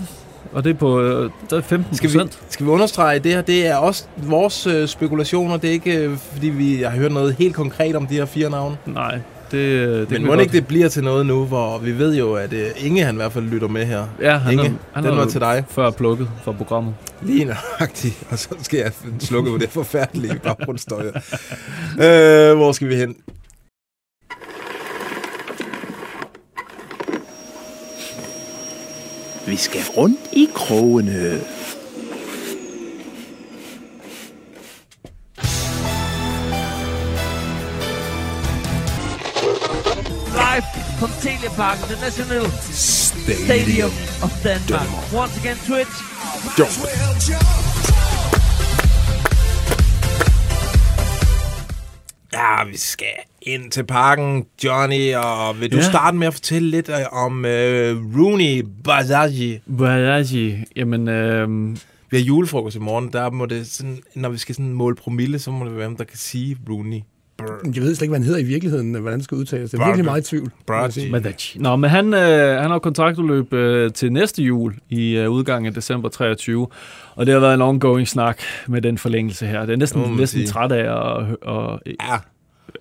[0.52, 2.18] og det er på øh, der er 15 Skal vi,
[2.48, 5.56] skal vi understrege, det her det er også vores øh, spekulationer.
[5.56, 8.50] Det er ikke, øh, fordi vi har hørt noget helt konkret om de her fire
[8.50, 8.76] navne.
[8.86, 9.18] Nej,
[9.52, 10.40] det, øh, det Men må godt.
[10.40, 13.16] ikke det bliver til noget nu, hvor vi ved jo, at øh, Inge han i
[13.16, 14.06] hvert fald lytter med her.
[14.20, 15.64] Ja, han, Inge, er, han den var til dig.
[15.70, 16.94] før plukket fra programmet.
[17.22, 18.22] Lige nøjagtigt.
[18.30, 21.06] Og så skal jeg slukke på det forfærdelige baggrundsstøj.
[21.06, 23.16] øh, hvor skal vi hen?
[29.46, 31.40] Vi skal rundt i krogene.
[41.02, 42.44] From Telepark International
[43.44, 43.90] Stadium
[44.22, 44.86] of Denmark.
[45.12, 45.96] Once again, Twitch.
[52.32, 53.06] Ja, vi skal
[53.42, 55.82] ind til parken, Johnny, og vil du Ja.
[55.82, 59.60] starte med at fortælle lidt øh, om øh, Rooney Bazaji?
[59.78, 61.08] Bayaji, jamen...
[61.08, 61.76] Øh,
[62.10, 65.38] Vi har julefrokost i morgen, der må det sådan, når vi skal sådan måle promille,
[65.38, 67.00] så må det være, hvem der kan sige Rooney.
[67.64, 69.70] Jeg ved slet ikke, hvad han hedder i virkeligheden, hvordan det skal udtales.
[69.70, 70.50] Det er virkelig meget i tvivl.
[70.66, 71.10] Bayaji.
[71.56, 75.74] Nå, men han, øh, han har kontraktudløb øh, til næste jul i øh, udgangen af
[75.74, 76.66] december 23.
[77.14, 79.60] Og det har været en ongoing snak med den forlængelse her.
[79.60, 81.26] Det er næsten, man næsten træt af at...
[81.42, 82.16] Og, Ja,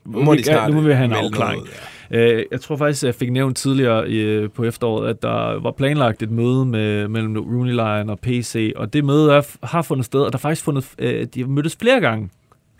[0.05, 1.61] nu, må de vi, snart nu må vi have en afklaring.
[1.61, 1.77] noget,
[2.13, 6.23] Øh, jeg tror faktisk, jeg fik nævnt tidligere øh, på efteråret, at der var planlagt
[6.23, 10.19] et møde med, mellem Rooney Lion og PC, og det møde er, har fundet sted,
[10.19, 12.29] og der er faktisk fundet, øh, de har mødtes flere gange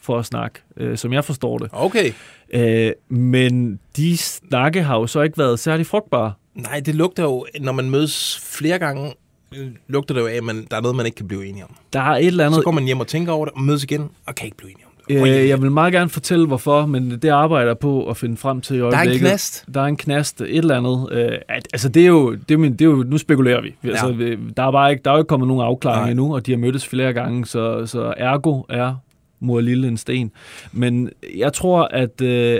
[0.02, 1.70] for at snakke, øh, som jeg forstår det.
[1.74, 2.12] Okay.
[2.54, 6.34] Øh, men de snakke har jo så ikke været særlig frugtbare.
[6.56, 9.14] Nej, det lugter jo, når man mødes flere gange,
[9.58, 11.64] øh, lugter det jo af, at man, der er noget, man ikke kan blive enige
[11.64, 11.76] om.
[11.94, 12.56] Der er et eller andet...
[12.58, 14.72] Så går man hjem og tænker over det, og mødes igen, og kan ikke blive
[14.72, 15.42] enige om det.
[15.42, 18.62] Øh, jeg vil meget gerne fortælle, hvorfor, men det arbejder jeg på at finde frem
[18.62, 19.28] til i der er en øjeblikket.
[19.28, 19.66] knast.
[19.74, 21.08] Der er en knast, et eller andet.
[21.12, 23.04] Øh, at, altså, det er, jo, det, er, min- det er jo...
[23.08, 23.76] Nu spekulerer vi.
[23.84, 24.14] Altså, Ja.
[24.14, 26.10] vi- der, er bare ikke, der er jo ikke kommet nogen afklaring Nej.
[26.10, 28.96] endnu, og de har mødtes flere gange, så, så ergo er
[29.42, 30.32] mor lille en sten.
[30.72, 32.22] Men jeg tror, at...
[32.22, 32.60] Øh,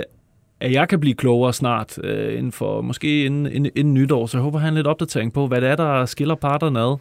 [0.60, 4.36] at jeg kan blive klogere snart, øh, inden for måske inden, inden, inden nytår, så
[4.38, 6.96] jeg håber, at have en lidt opdatering på, hvad det er, der skiller parterne ad.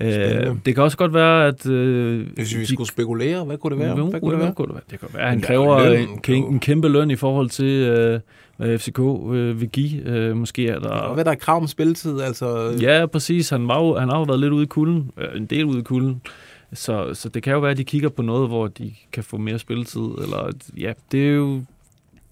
[0.00, 1.66] Øh, det kan også godt være, at...
[1.66, 3.94] Øh, Hvis vi de- skulle spekulere, hvad kunne det være?
[3.94, 4.52] Hvad kunne det være?
[4.54, 4.82] kunne det være?
[4.90, 6.34] Det kan være, han er kræver løn, en, jo.
[6.48, 8.20] en, kæmpe løn i forhold til, øh,
[8.56, 8.98] hvad FCK
[9.32, 10.02] øh, vil give.
[10.06, 11.14] Øh, måske er Og der...
[11.14, 12.76] hvad der er krav om spilletid, altså...
[12.80, 13.50] Ja, præcis.
[13.50, 15.10] Han, var jo, han har jo været lidt ude i kulden.
[15.18, 16.20] Øh, en del ude i kulden.
[16.74, 19.36] Så, så det kan jo være, at de kigger på noget, hvor de kan få
[19.36, 20.00] mere spilletid.
[20.00, 21.62] Eller, ja, det er jo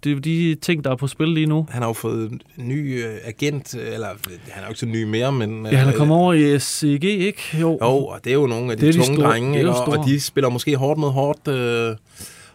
[0.05, 1.66] det er jo de ting, der er på spil lige nu.
[1.70, 4.07] Han har jo fået en ny øh, agent, eller
[4.49, 5.66] han er jo ikke så ny mere, men...
[5.66, 7.42] Ja, han er øh, kommet over i SCG, ikke?
[7.61, 7.79] Jo.
[7.83, 9.70] Jo, og det er jo nogle af de, Det er de tunge store- drenge, ikke?
[9.70, 11.49] Og, og de spiller måske hårdt mod hårdt.
[11.49, 11.97] Øh,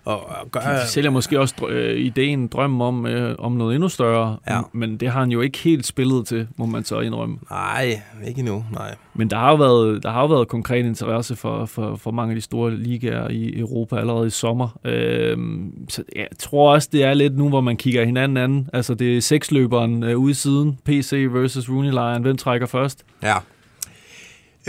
[0.10, 0.60] og, og gør...
[0.60, 4.60] De sælger måske også øh, ideen, drømmen om, øh, om noget endnu større, Ja.
[4.74, 7.38] men det har han jo ikke helt spillet til, må man så indrømme.
[7.52, 8.96] Nej, ikke endnu, nej.
[9.14, 12.32] Men der har jo været, der har jo været konkret interesse for, for, for mange
[12.32, 14.80] af de store ligaer i Europa allerede i sommer.
[14.86, 18.70] Øhm, så jeg tror også, det er lidt nu, hvor man kigger hinanden an.
[18.74, 22.22] Altså det er seksløberen øh, ude i siden, PC versus Rooney Lion.
[22.22, 23.04] Hvem trækker først?
[23.24, 23.36] Ja.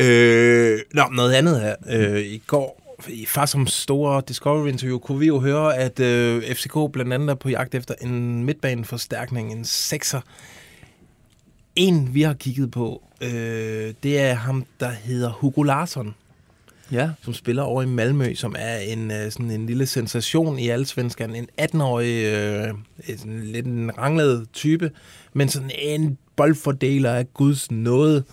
[0.00, 1.74] Øh, nå, noget andet her.
[1.90, 6.76] Øh, I går, i far som store Discovery-interview, kunne vi jo høre, at øh, FCK
[6.92, 10.20] blandt andet er på jagt efter en midtbaneforstærkning, en sekser.
[11.76, 16.14] En, vi har kigget på, øh, det er ham, der hedder Hugo Larsson,
[16.92, 17.10] Ja.
[17.22, 21.38] som spiller over i Malmø, som er en, øh, sådan en lille sensation i allsvenskerne.
[21.38, 22.74] En 18-årig, øh,
[23.18, 24.90] sådan lidt en ranglet type,
[25.32, 28.24] men sådan en boldfordeler af Guds nåde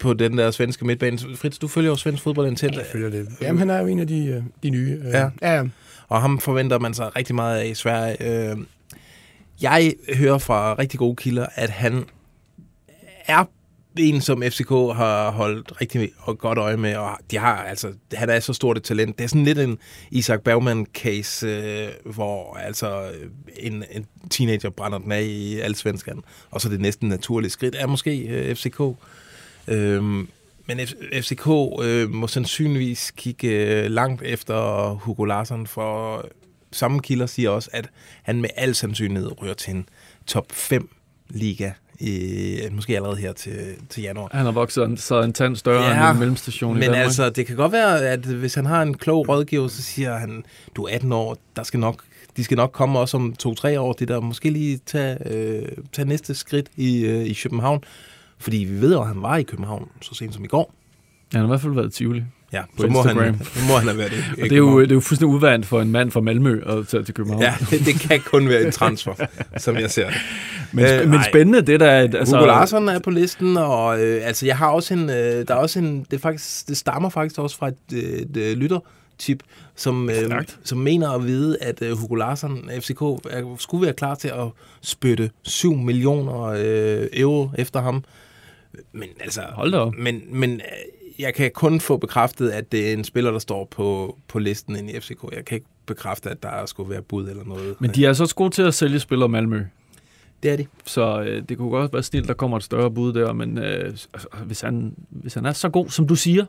[0.00, 1.18] på den der svenske midtbane.
[1.36, 2.76] Fritz, du følger jo svensk fodbold intens.
[2.76, 3.28] Jeg følger det.
[3.40, 5.00] Jamen, han er jo en af de, øh, de nye.
[5.04, 5.30] Øh, Ja.
[5.42, 5.54] ja.
[5.56, 5.64] ja.
[6.08, 8.50] Og ham forventer man sig rigtig meget af i Sverige.
[8.50, 8.56] Øh,
[9.62, 12.04] jeg hører fra rigtig gode kilder, at han
[13.26, 13.44] er
[13.98, 18.40] en, som FCK har holdt rigtig godt øje med, og de har, altså, han er
[18.40, 19.18] så stort et talent.
[19.18, 19.78] Det er sådan lidt en
[20.10, 23.02] Isak Bergman-case, øh, hvor altså
[23.56, 27.86] en, en teenager brænder den af i allsvenskan, og så det næsten naturlige skridt er
[27.86, 28.80] måske øh, FCK.
[29.70, 30.28] Øhm,
[30.66, 31.48] men F- FCK
[31.82, 36.24] øh, må sandsynligvis kigge øh, langt efter Hugo Larsson, for
[36.72, 37.88] samme kilder siger også, at
[38.22, 39.88] han med al sandsynlighed ryger til en
[40.26, 40.88] top 5
[41.30, 43.58] liga, i, måske allerede her til,
[43.90, 44.28] til januar.
[44.32, 47.04] Han har vokset en- så en tand større Ja, end en mellemstation i Men Danmark.
[47.04, 50.44] altså, det kan godt være, at hvis han har en klog rådgiver, så siger han,
[50.76, 52.02] du er 18 år, der skal nok,
[52.36, 56.08] de skal nok komme også om 2-3 år, det der måske lige tage, øh, tage
[56.08, 57.84] næste skridt i, øh, i København.
[58.40, 60.74] Fordi vi ved jo, at han var i København så sent som i går.
[61.32, 62.22] Han har i hvert fald været i Tivoli.
[62.52, 63.44] Ja, På så må han, Instagram.
[63.54, 64.24] så må han have været det.
[64.32, 66.88] Og det er, jo, det er jo fuldstændig uvandt for en mand fra Malmø at
[66.88, 67.42] tage til København.
[67.42, 69.14] Ja, det, det kan kun være en transfer,
[69.56, 70.16] som jeg ser det.
[70.72, 71.90] Men, Øh, øh, men spændende, det der...
[71.90, 75.16] at- Altså, Hugo Larsson er på listen, og øh, altså, jeg har også en, øh,
[75.16, 78.58] der er også en, det, faktisk, det stammer faktisk også fra et, øh, et, et
[78.58, 79.42] lyttertip,
[79.76, 83.00] som, øh, som mener at vide, at øh, Hugo Larsson, FCK,
[83.30, 84.46] er, skulle være klar til at
[84.82, 88.04] spytte 7 millioner øh, euro efter ham.
[88.92, 89.94] Men altså, Hold da op.
[89.94, 90.60] men, men øh,
[91.18, 94.76] jeg kan kun få bekræftet, at det er en spiller, der står på, på listen
[94.76, 95.24] inde i FCK.
[95.32, 97.80] Jeg kan ikke bekræfte, at der skulle være bud eller noget.
[97.80, 99.62] Men de er så også gode til at sælge spillere Malmø.
[100.42, 100.66] Det er de.
[100.84, 103.84] Så øh, det kunne godt være snilt, der kommer et større bud der, men øh,
[103.84, 106.44] altså, hvis, han, hvis han er så god, som du siger,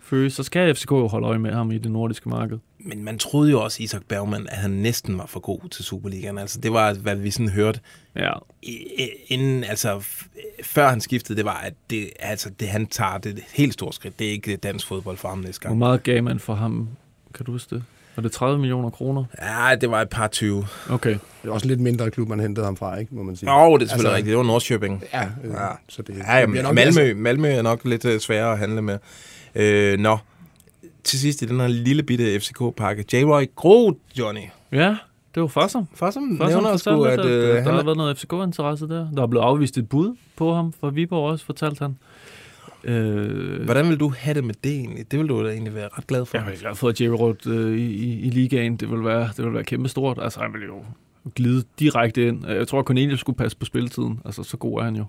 [0.00, 2.58] Føge, så skal FCK jo holde øje med ham i det nordiske marked.
[2.86, 6.38] Men man troede jo også, Isak Bergman, at han næsten var for god til Superligaen.
[6.38, 7.80] Altså, det var, hvad vi sådan hørte
[8.16, 8.32] Ja,
[9.26, 10.04] inden, altså,
[10.64, 13.94] før han skiftede, det var, at det, altså, det, han tager det et helt stort
[13.94, 14.18] skridt.
[14.18, 15.78] Det er ikke dansk fodbold for ham næste hvor gang.
[15.78, 16.88] meget gav man for ham?
[17.34, 17.84] Kan du huske det?
[18.16, 19.24] Var det 30 millioner kroner?
[19.42, 20.66] Ja, det var et par 20.
[20.90, 21.10] Okay.
[21.42, 23.50] Det er også lidt mindre klub, man hentede ham fra, ikke, må man sige.
[23.50, 24.30] Åh, oh, det er selvfølgelig Altså, rigtigt.
[24.30, 25.04] Det var Nordsjøbing.
[25.12, 25.66] Ja, øh, Ja.
[25.88, 28.58] så det, Ja, det bliver ja nok- Malmø, Malmø er nok lidt øh, sværere at
[28.58, 28.98] handle med.
[29.54, 30.18] Øh, nå,
[31.04, 33.04] til sidst i den her lille bitte FCK-pakke.
[33.12, 34.40] J-Roy Groth, Johnny.
[34.72, 34.96] Ja,
[35.34, 35.86] det var Fossum.
[35.94, 39.10] Fossum Fossum nævner sgu, at at, øh, øh, der han har været noget FCK-interesse der.
[39.16, 41.96] Der er blevet afvist et bud på ham fra Viborg også, fortalte han.
[42.84, 45.10] Øh, Hvordan vil du have det med det egentlig?
[45.10, 46.38] Det vil du da egentlig være ret glad for.
[46.38, 49.28] Jeg er glad for, at Jerry Roth øh, i, i, i ligaen, det vil være,
[49.36, 50.18] det vil være kæmpe stort.
[50.22, 50.82] Altså, han vil jo
[51.34, 52.46] glide direkte ind.
[52.48, 54.20] Jeg tror, at Cornelius skulle passe på spilletiden.
[54.24, 55.04] Altså, så god er han jo.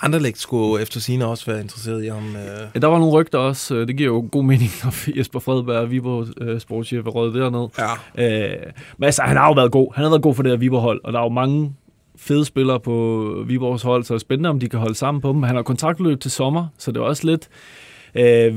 [0.00, 2.36] Anderlecht skulle efter sine også være interesseret i ham.
[2.36, 2.68] Øh.
[2.74, 3.74] Ja, der var nogle rygter også.
[3.74, 7.68] Øh, Det giver jo god mening, når Jesper Fredberg, Viborg øh, sportschef, er røget derned.
[8.16, 8.52] Ja.
[8.54, 9.92] Øh, men altså, han har jo været god.
[9.94, 11.74] Han har været god for det her Viborg-hold, og der er jo mange
[12.16, 15.28] fede spillere på Viborgs hold, så det er spændende, om de kan holde sammen på
[15.28, 15.42] dem.
[15.42, 17.48] Han har kontraktløb til sommer, så det er også lidt...
[18.14, 18.54] Øh,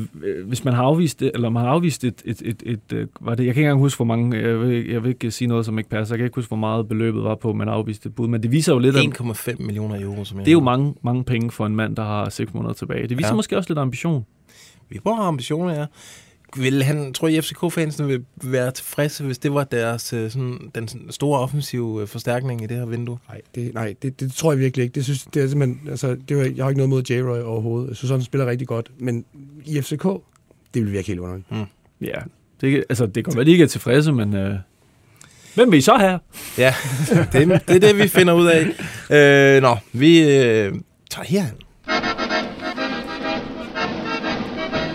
[0.47, 3.35] hvis man har afvist det, eller man har afvist et, et, et, et, et var
[3.35, 5.65] det, jeg kan ikke engang huske, hvor mange, jeg vil, jeg vil ikke sige noget,
[5.65, 8.15] som ikke passer, jeg kan ikke huske, hvor meget beløbet var på, man afviste et
[8.15, 10.59] bud, men det viser jo lidt, at 1,5 millioner euro, som jeg det er jo
[10.59, 13.07] mange, mange penge for en mand, der har seks måneder tilbage.
[13.07, 13.35] Det viser Ja.
[13.35, 14.25] måske også lidt ambition.
[14.89, 15.85] Vi har ambitioner, ja.
[16.57, 20.89] Vil han, tror I, FCK-fansene vil være tilfredse, hvis det var deres øh, sådan, den
[21.09, 23.17] store offensive øh, forstærkning i det her vindue?
[23.29, 24.95] Nej, det, nej det, det, tror jeg virkelig ikke.
[24.95, 27.89] Det synes, det er simpelthen, altså, det var, jeg har ikke noget mod J-Roy overhovedet.
[27.89, 28.91] Jeg synes, han spiller rigtig godt.
[28.97, 29.25] Men
[29.65, 30.03] i FCK,
[30.73, 31.47] det vil virke helt underligt.
[32.01, 32.19] Ja,
[32.61, 34.55] det, altså, det kan være, de ikke er tilfredse, men øh,
[35.55, 36.19] hvem vil I så have?
[36.57, 36.73] Ja,
[37.33, 38.65] det, det er det, vi finder ud af.
[39.55, 40.73] Øh, nå, vi øh,
[41.09, 41.55] tager herhen.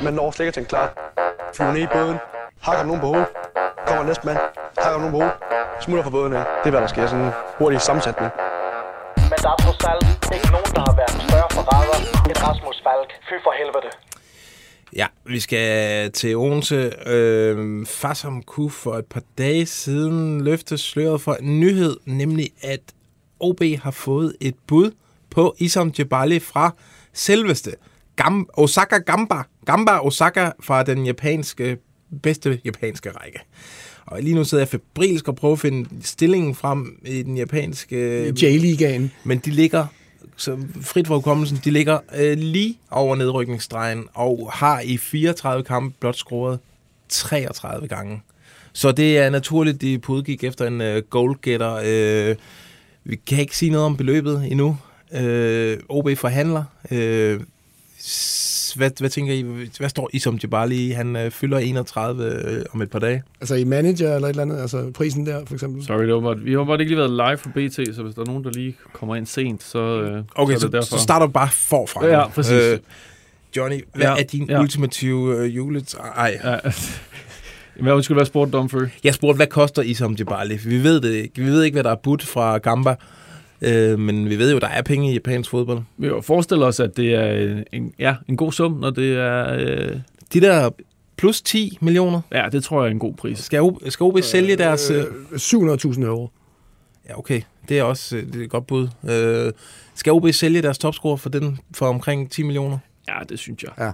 [0.04, 1.05] Man når slet ikke til en klar.
[1.56, 2.16] Flyver ned i båden.
[2.66, 3.28] Hakker nogen på hovedet.
[3.86, 4.38] Kommer næste mand.
[4.78, 5.34] Hakker nogen på hovedet.
[5.84, 6.44] Smutter fra båden af.
[6.60, 7.06] Det er, hvad der sker.
[7.06, 8.30] Sådan en hurtig sammensætning.
[9.30, 12.76] Men der er trods alt ikke nogen, der har været en større forræder end Rasmus
[12.86, 13.10] Falk.
[13.28, 13.90] Fy for helvede.
[14.96, 16.92] Ja, vi skal til Odense.
[17.06, 22.80] Øh, Fassam kunne for et par dage siden løfte sløret for en nyhed, nemlig at
[23.40, 24.90] OB har fået et bud
[25.30, 26.70] på Isam Jebali fra
[27.12, 27.70] selveste
[28.22, 29.42] Gam- Osaka Gamba.
[29.66, 31.76] Gamba Osaka fra den japanske,
[32.22, 33.38] bedste japanske række.
[34.06, 38.28] Og lige nu sidder jeg febrilsk og prøver at finde stillingen frem i den japanske...
[38.42, 39.12] J-ligaen.
[39.24, 39.86] Men de ligger
[40.36, 45.96] så frit for hukommelsen, de ligger øh, lige over nedrykningsstregen og har i 34 kampe
[46.00, 46.58] blot scoret
[47.08, 48.22] 33 gange.
[48.72, 51.80] Så det er naturligt, de på udgik efter en øh, goalgetter.
[51.84, 52.36] Øh,
[53.04, 54.78] vi kan ikke sige noget om beløbet endnu.
[55.12, 56.64] Øh, OB forhandler.
[56.90, 57.40] Øh,
[58.76, 59.44] hvad, hvad tænker I?
[59.78, 60.90] Hvad står I som Jabali?
[60.90, 63.22] Han øh, fylder 31 øh, om et par dage.
[63.40, 65.84] Altså i manager eller et eller andet, altså prisen der for eksempel.
[65.86, 68.22] Sorry, det var vi har bare ikke lige været live for BT, så hvis der
[68.22, 70.88] er nogen, der lige kommer ind sent, så, øh, Okay, så så, er det så,
[70.90, 70.96] derfor.
[70.96, 72.06] så starter du bare forfra.
[72.06, 72.28] Ja, nu.
[72.28, 72.52] præcis.
[72.52, 72.78] Øh,
[73.56, 74.60] Johnny, hvad Ja, er din ja.
[74.60, 75.94] ultimative øh, julet...
[76.16, 76.56] Ej, Ja.
[77.80, 78.86] Hvad undskyld, hvad spurgte du om før?
[79.04, 80.56] Jeg spurgte, hvad koster Isam Jebali?
[80.64, 81.32] Vi ved det ikke.
[81.42, 82.94] Vi ved ikke, hvad der er budt fra Gamba.
[83.62, 85.80] Øh, men vi ved jo, der er penge i japansk fodbold.
[85.98, 89.54] Vi jo forestiller os, at det er en, ja, en god sum, når det er...
[89.58, 89.96] Øh,
[90.32, 90.70] De der
[91.16, 93.38] plus 10 millioner, ja, det tror jeg er en god pris.
[93.38, 94.90] skal skal OB sælge deres...
[94.90, 94.96] Øh,
[95.32, 96.30] Øh, 700.000 euro.
[97.08, 97.42] ja, okay.
[97.68, 98.88] Det er også øh, det er et godt bud.
[99.10, 99.52] Øh,
[99.94, 102.78] skal OB sælge deres topscorer for den for omkring 10 millioner?
[103.08, 103.70] Ja, det synes jeg.
[103.78, 103.90] Ja.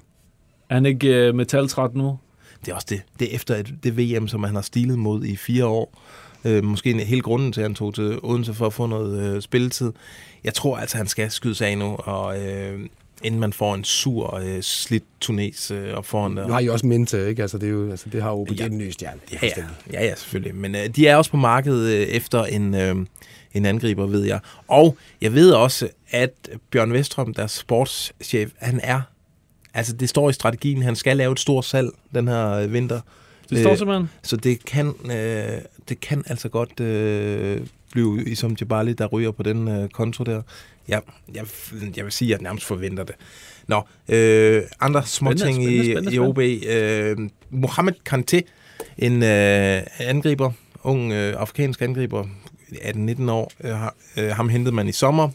[0.70, 2.18] Er han ikke øh, metaltræt nu?
[2.64, 3.03] Det er også det.
[3.20, 6.01] Det er efter et, det VM, som han har stilet mod i fire år.
[6.44, 9.35] Øh, måske en hel grunden til, at han tog til Odense for at få noget
[9.35, 9.92] øh, spilletid.
[10.44, 12.81] Jeg tror altså, han skal skyde sig af nu, og øh,
[13.22, 16.46] inden man får en sur, øh, slidt tunes øh, op foran der.
[16.46, 17.42] Nu har I også Mente, ikke?
[17.42, 18.55] Altså det, er jo, altså, det har OB, ja.
[18.55, 19.20] det er en ny stjerne.
[19.33, 20.55] Ja, ja, ja, ja selvfølgelig.
[20.55, 22.96] Men øh, de er også på markedet øh, efter en, øh,
[23.55, 24.40] en angriber, ved jeg.
[24.68, 29.00] Og jeg ved også, at Bjørn Vestrøm, deres sportschef, han er...
[29.74, 33.00] Altså, det står i strategien, han skal lave et stort salg den her øh, vinter.
[33.53, 34.11] Det står Øh, simpelthen.
[34.23, 37.61] Så det kan, øh, det kan altså godt øh,
[37.93, 40.43] blive Isam Jabali, der ryger på den øh, konto der.
[40.88, 40.99] Ja,
[41.35, 41.45] jeg,
[41.97, 43.15] jeg vil sige, at jeg nærmest forventer det.
[43.69, 46.38] Nå, øh, andre små Spændende, ting i, spændende, i OB.
[46.38, 47.17] Øh,
[47.51, 48.41] Mohamed Kanté,
[48.99, 50.51] en øh, angriber,
[50.83, 52.25] ung øh, afrikansk angriber,
[52.73, 53.53] 18-19 år.
[53.65, 55.29] Øh, har- øh, ham hentede man i sommer.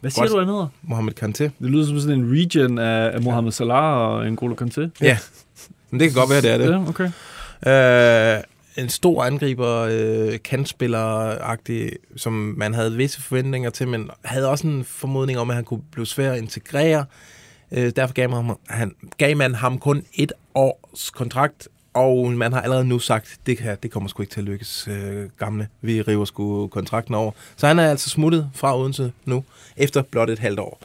[0.00, 0.32] Hvad siger godt.
[0.32, 0.68] du, han hedder?
[0.82, 1.42] Mohamed Kanté.
[1.42, 4.88] Det lyder som sådan en region af, af Mohamed Salah og N'Golo Kanté.
[5.00, 5.18] Ja,
[5.90, 6.70] men det kan godt være, det er det.
[6.70, 7.10] Ja, okay.
[7.66, 8.42] Øh,
[8.76, 14.84] en stor angriber, øh, kantspiller-agtig, som man havde visse forventninger til, men havde også en
[14.84, 17.04] formodning om, at han kunne blive svær at integrere.
[17.72, 22.52] Øh, derfor gav man, ham, han, gav man ham kun et års kontrakt, og man
[22.52, 25.68] har allerede nu sagt, det, her, det kommer sgu ikke til at lykkes, øh, gamle.
[25.80, 27.32] Vi river sgu kontrakten over.
[27.56, 29.44] Så han er altså smuttet fra Odense nu,
[29.76, 30.80] efter blot et halvt år.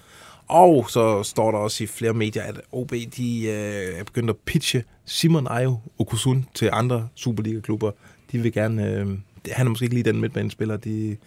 [0.50, 4.36] Og så står der også i flere medier, at OB de, øh, er begyndt at
[4.46, 7.92] pitche Simon Ayo Okusun til andre Superliga-klubber.
[8.32, 8.88] De vil gerne...
[8.88, 9.08] Øh,
[9.52, 11.18] han er måske ikke lige den midtbanespiller, de...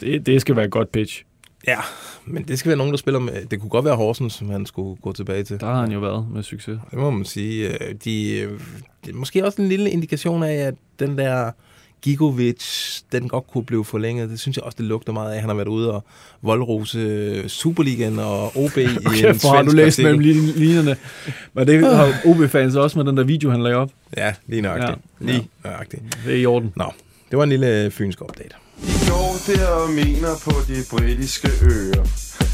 [0.00, 1.24] Det, det skal være et godt pitch.
[1.66, 1.78] Ja,
[2.24, 3.44] men det skal være nogen, der spiller med...
[3.46, 5.60] Det kunne godt være Horsens, som han skulle gå tilbage til.
[5.60, 6.78] Der har han jo været med succes.
[6.90, 7.68] Det må man sige.
[7.68, 8.60] Øh, De, øh,
[9.04, 11.50] det er måske også en lille indikation af, at den der
[12.02, 12.64] Gigovic,
[13.12, 14.30] den godt kunne blive forlænget.
[14.30, 15.40] Det synes jeg også, det lugter meget af.
[15.40, 16.04] Han har været ude og
[16.42, 20.18] voldrose Superligaen og OB i en Okay, for har du læst artikel.
[20.18, 20.96] mellem lin- linjerne.
[21.54, 23.90] Men det har OB-fans også med den der video, han lagde op.
[24.16, 24.98] Ja, lige nøjagtigt.
[25.20, 25.26] Ja.
[25.26, 25.32] Ja.
[25.32, 26.02] Lige nøjagtigt.
[26.26, 26.72] Det er i orden.
[26.76, 26.92] Nå,
[27.30, 28.48] det var en lille øh, fynsk update.
[28.86, 32.04] De går der og mener på de britiske øer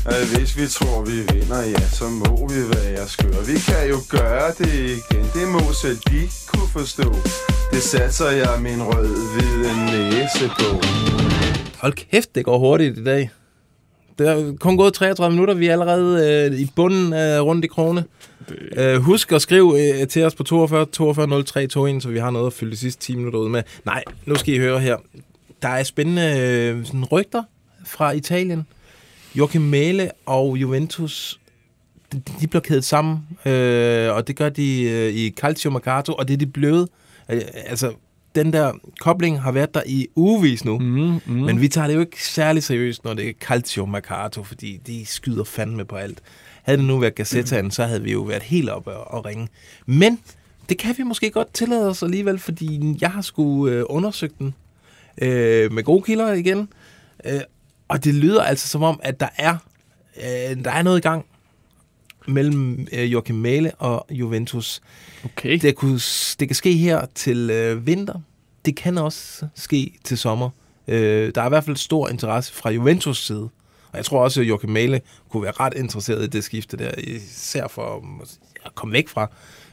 [0.06, 3.98] At hvis vi tror vi vinder, ja så må vi være skøre Vi kan jo
[4.08, 7.14] gøre det igen, det må selv de kunne forstå
[7.76, 10.80] Det satser jeg min rød-hvide næse på
[11.80, 13.30] Hold kæft, det går hurtigt i dag.
[14.18, 15.54] Det er kun gået 33 minutter.
[15.54, 18.04] Vi er allerede øh, i bunden af rundt i krone.
[18.76, 22.30] Øh, husk at skrive øh, til os på 42 42 03 21, så vi har
[22.30, 23.62] noget at fylde de sidste 10 minutter ud med.
[23.84, 24.96] Nej, nu skal I høre her.
[25.62, 27.42] Der er spændende øh, sådan rygter
[27.86, 28.66] fra Italien.
[29.34, 31.40] Joachim Mæle og Juventus,
[32.12, 36.28] de, de bliver kædet sammen, øh, og det gør de øh, i Calcio Mercato, og
[36.28, 36.82] det er de blevet.
[36.82, 37.92] Øh, altså,
[38.34, 40.78] den der kobling har været der i ugevis nu.
[40.78, 41.32] Mm, mm.
[41.32, 45.06] Men vi tager det jo ikke særlig seriøst, når det er Calcio Mercato, fordi de
[45.06, 46.22] skyder fandme på alt.
[46.62, 49.48] Havde det nu været Gazettaen, så havde vi jo været helt oppe og, og ringe.
[49.86, 50.18] Men
[50.68, 54.54] det kan vi måske godt tillade os alligevel, fordi jeg har sgu øh, undersøgt den
[55.22, 56.68] øh, med gode kilder igen.
[57.24, 57.40] Øh,
[57.88, 59.56] og det lyder altså som om, at der er,
[60.16, 61.24] øh, der er noget i gang
[62.28, 64.80] mellem øh, Joachim Mæle og Juventus.
[65.24, 65.58] Okay.
[65.58, 66.00] Det, kunne,
[66.40, 68.20] det kan ske her til øh, vinter.
[68.64, 70.50] Det kan også ske til sommer.
[70.88, 73.48] Øh, der er i hvert fald stor interesse fra Juventus side.
[73.92, 76.90] Og jeg tror også, at Joachim Mæle kunne være ret interesseret i det skifte der,
[76.98, 78.04] især for
[78.64, 79.30] at komme væk fra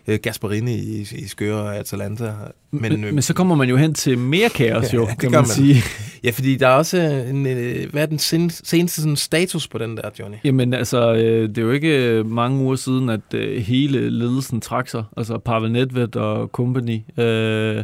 [0.08, 2.34] øh, Gasparini i, i skøre Atalanta.
[2.72, 5.32] Men, men, men så kommer man jo hen til mere kaos, jo, Ja, ja, kan
[5.32, 5.45] man, man.
[5.47, 5.76] sige.
[6.24, 6.97] Ja, fordi der er også
[7.30, 10.38] en, øh, hvad er den sen, seneste sådan, status på den der, Johnny?
[10.43, 14.62] Jamen altså, øh, det er jo ikke øh, mange uger siden, at øh, hele ledelsen
[14.62, 15.04] trak sig.
[15.18, 16.99] Altså Pavel Nedved og company.
[17.18, 17.84] Øh,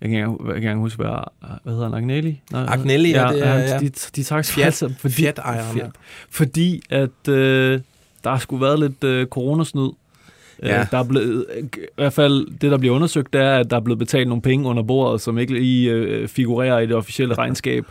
[0.00, 1.10] jeg kan ikke engang- huske, hvad,
[1.62, 1.94] hvad hedder han?
[1.94, 2.40] Agnelli?
[2.52, 3.78] Nej, Agnelli, ja, det er- ja.
[3.78, 5.86] De, de trak sig Fiat- altså, fordi, Fiat-ejeren, ja.
[6.30, 7.80] fordi at øh,
[8.24, 9.88] der har sgu været lidt øh, coronasnyd.
[10.62, 10.80] Ja.
[10.80, 13.76] Øh, der er blevet, I hvert fald det, der bliver undersøgt, det er, at der
[13.76, 17.34] er blevet betalt nogle penge under bordet, som ikke lige øh, figurerer i det officielle
[17.34, 17.84] regnskab.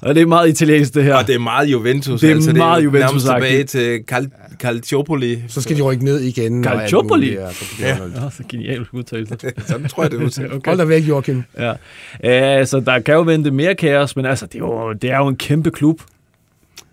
[0.00, 1.14] Og det er meget italiensk, det her.
[1.14, 2.20] Og det er meget Juventus.
[2.20, 3.34] Det er altså, meget det er nærmest Juventus-agtigt.
[3.34, 4.30] tilbage til Cal
[4.60, 5.42] Calciopoli.
[5.48, 6.64] Så skal de rykke ned igen.
[6.64, 7.34] Calciopoli?
[7.34, 7.46] grund
[7.80, 9.36] af- Ja, så genial udtalelse.
[9.66, 10.60] Sådan tror jeg, det er okay.
[10.70, 11.42] Hold da væk, Joachim.
[11.58, 11.72] Ja.
[12.20, 15.26] Altså, der kan jo vente mere kaos, men altså, det er jo, det er jo
[15.28, 16.00] en kæmpe klub.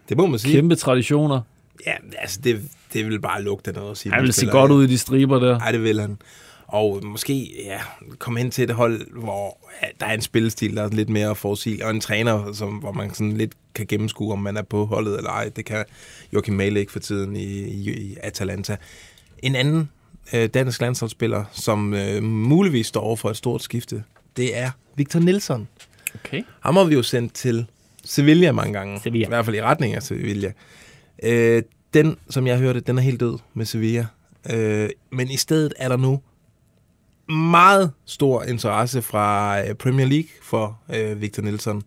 [0.10, 0.54] Det må man sige.
[0.56, 1.41] Kæmpe traditioner.
[1.88, 1.91] Ja,
[2.22, 2.60] altså det,
[2.93, 4.13] det vil bare lugte af noget at sige.
[4.13, 5.59] Han vil se godt ud i de striber der.
[5.59, 6.17] Nej, det vil han.
[6.67, 7.79] Og måske ja,
[8.19, 11.35] komme hen til et hold, hvor ja, der er en spillestil, der er lidt mere
[11.35, 14.85] forudsigelig, og en træner, som, hvor man sådan lidt kan gennemskue, om man er på
[14.85, 15.49] holdet eller ej.
[15.55, 15.85] Det kan
[16.33, 18.77] Joachim Mæle ikke for tiden i, i, i Atalanta.
[19.39, 19.89] En anden
[20.33, 24.03] øh, dansk landsholdsspiller, som øh, muligvis står over for et stort skifte,
[24.37, 25.67] det er Victor Nilsson.
[26.15, 26.43] Okay.
[26.59, 27.65] Ham har vi jo sendt til
[28.05, 28.99] Sevilla mange gange.
[29.03, 29.25] Sevilla.
[29.25, 30.51] I hvert fald i retning af Sevilla.
[31.23, 31.63] Øh,
[31.93, 34.07] den, som jeg hørte, den er helt død med Sevilla.
[34.51, 36.19] Øh, men i stedet er der nu
[37.33, 41.83] meget stor interesse fra øh, Premier League for øh, Victor Nielsen.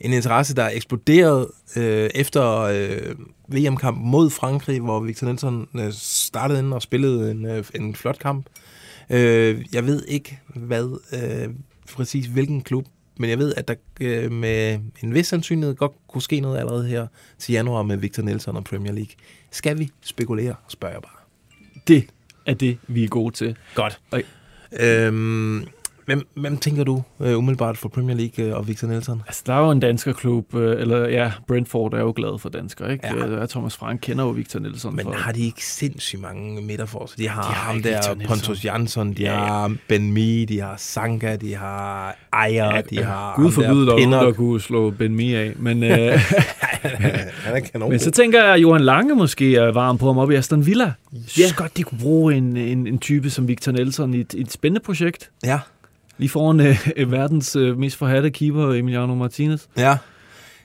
[0.00, 1.46] En interesse, der er eksploderet
[1.76, 3.14] øh, efter øh,
[3.48, 8.18] VM-kampen mod Frankrig, hvor Victor Nielsen øh, startede ind og spillede en, øh, en flot
[8.18, 8.46] kamp.
[9.10, 11.54] Øh, jeg ved ikke, hvad øh,
[11.94, 12.86] præcis hvilken klub,
[13.20, 16.86] men jeg ved, at der øh, med en vis sandsynlighed godt kunne ske noget allerede
[16.86, 17.06] her
[17.38, 19.12] til januar med Victor Nilsson og Premier League.
[19.50, 21.16] Skal vi spekulere, spørger jeg bare.
[21.88, 22.06] Det
[22.46, 23.56] er det, vi er gode til.
[23.74, 24.00] Godt.
[24.10, 24.22] Okay.
[24.80, 25.66] Øhm,
[26.10, 29.22] hvem, hvem tænker du øh, umiddelbart for Premier League øh, og Victor Nilsson?
[29.26, 32.92] Altså, der er jo en danskerklub, øh, eller ja, Brentford er jo glad for danskere,
[32.92, 33.06] ikke?
[33.06, 33.38] Ja.
[33.40, 33.46] Ja.
[33.46, 35.12] Thomas Frank kender jo Victor Nielsen Men for.
[35.12, 37.10] har de ikke sindssygt mange midterfors?
[37.12, 38.00] De har, De har ham der.
[38.28, 39.38] Pontus Jansson, de Ja, ja.
[39.46, 43.84] har Ben Mee, de har Sanka, de har Ejer, Ja, de har Gud forbyde, der
[43.86, 44.36] nogen, der Pinnock.
[44.36, 45.52] kunne slå Ben Mee af.
[45.56, 46.18] Men, øh,
[46.82, 47.90] Han er kanon.
[47.90, 50.66] men så tænker jeg, at Johan Lange måske er varm på ham op i Aston
[50.66, 50.92] Villa.
[51.12, 54.34] Jeg synes godt, de kunne bruge en, en, en type som Victor Nielsen i et,
[54.34, 55.30] et spændende projekt.
[55.44, 55.58] Ja,
[56.20, 56.60] Lige foran
[56.96, 59.62] øh, verdens øh, mest forhatte keeper, Emiliano Martinez.
[59.76, 59.96] ja.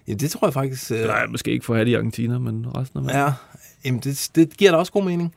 [0.08, 0.14] ja.
[0.14, 0.92] det tror jeg faktisk...
[0.92, 3.22] Øh, Nej, måske ikke forhatte i Argentina, men resten af verden.
[3.22, 3.34] Ja,
[3.86, 5.34] Jamen, det, det giver da også god mening.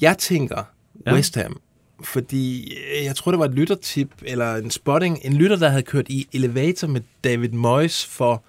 [0.00, 0.62] Jeg tænker
[1.06, 1.14] Ja.
[1.14, 1.60] West Ham,
[2.04, 5.82] fordi øh, jeg tror, det var et lyttertip, eller en spotting, en lytter, der havde
[5.82, 8.42] kørt i elevator med David Moyes for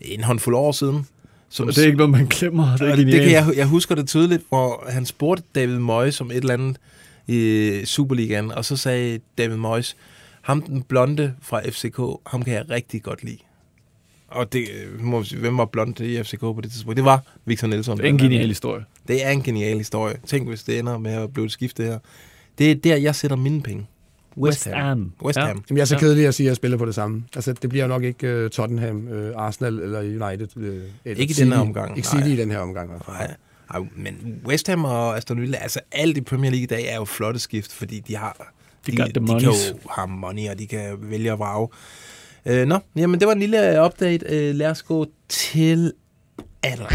[0.00, 1.06] en håndfuld år siden.
[1.48, 2.76] Som Og det er ikke noget, man glemmer.
[2.76, 3.22] Det er det genialt.
[3.24, 6.76] kan jeg, jeg husker det tydeligt, hvor han spurgte David Moyes om et eller andet
[7.26, 9.96] i Superligaen, og så sagde David Moyes,
[10.50, 13.38] ham den blonde fra FCK, ham kan jeg rigtig godt lide.
[14.28, 16.96] Og det, øh, må hvem var blond i FCK på det tidspunkt?
[16.96, 17.96] Det var Victor Nielsen.
[17.96, 18.84] Det er en genial historie.
[19.08, 20.16] Det er en genial historie.
[20.26, 21.98] Tænk, hvis det ender med at blive et skifte her.
[22.58, 23.86] Det er der, jeg sætter mine penge.
[24.36, 25.12] West Ham.
[25.22, 25.46] West Ja.
[25.46, 25.64] Ham.
[25.68, 27.24] Jamen, jeg er så kedelig at sige, at jeg spiller på det samme.
[27.34, 30.48] Altså, det bliver nok ikke uh, Tottenham, uh, Arsenal eller United.
[30.56, 32.32] Uh, eller Ikke i den her omgang, Ikke City nej.
[32.32, 33.02] i den her omgang.
[33.08, 33.34] Nej.
[33.74, 36.96] Ej, men West Ham og Aston Villa, altså alt i Premier League i dag er
[36.96, 38.52] jo flotte skift, fordi de har...
[38.86, 39.44] De got the de kan monies.
[39.70, 41.68] jo have money, og de kan vælge at vrage.
[42.46, 44.26] Øh, nå, jamen det var en lille update.
[44.28, 45.92] Øh, lad os gå til
[46.62, 46.86] Adler.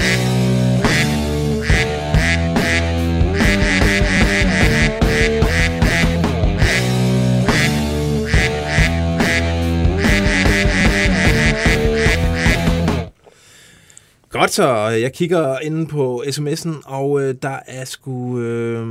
[14.30, 18.86] Godt så, jeg kigger inde på sms'en, og øh, der er sgu, øh,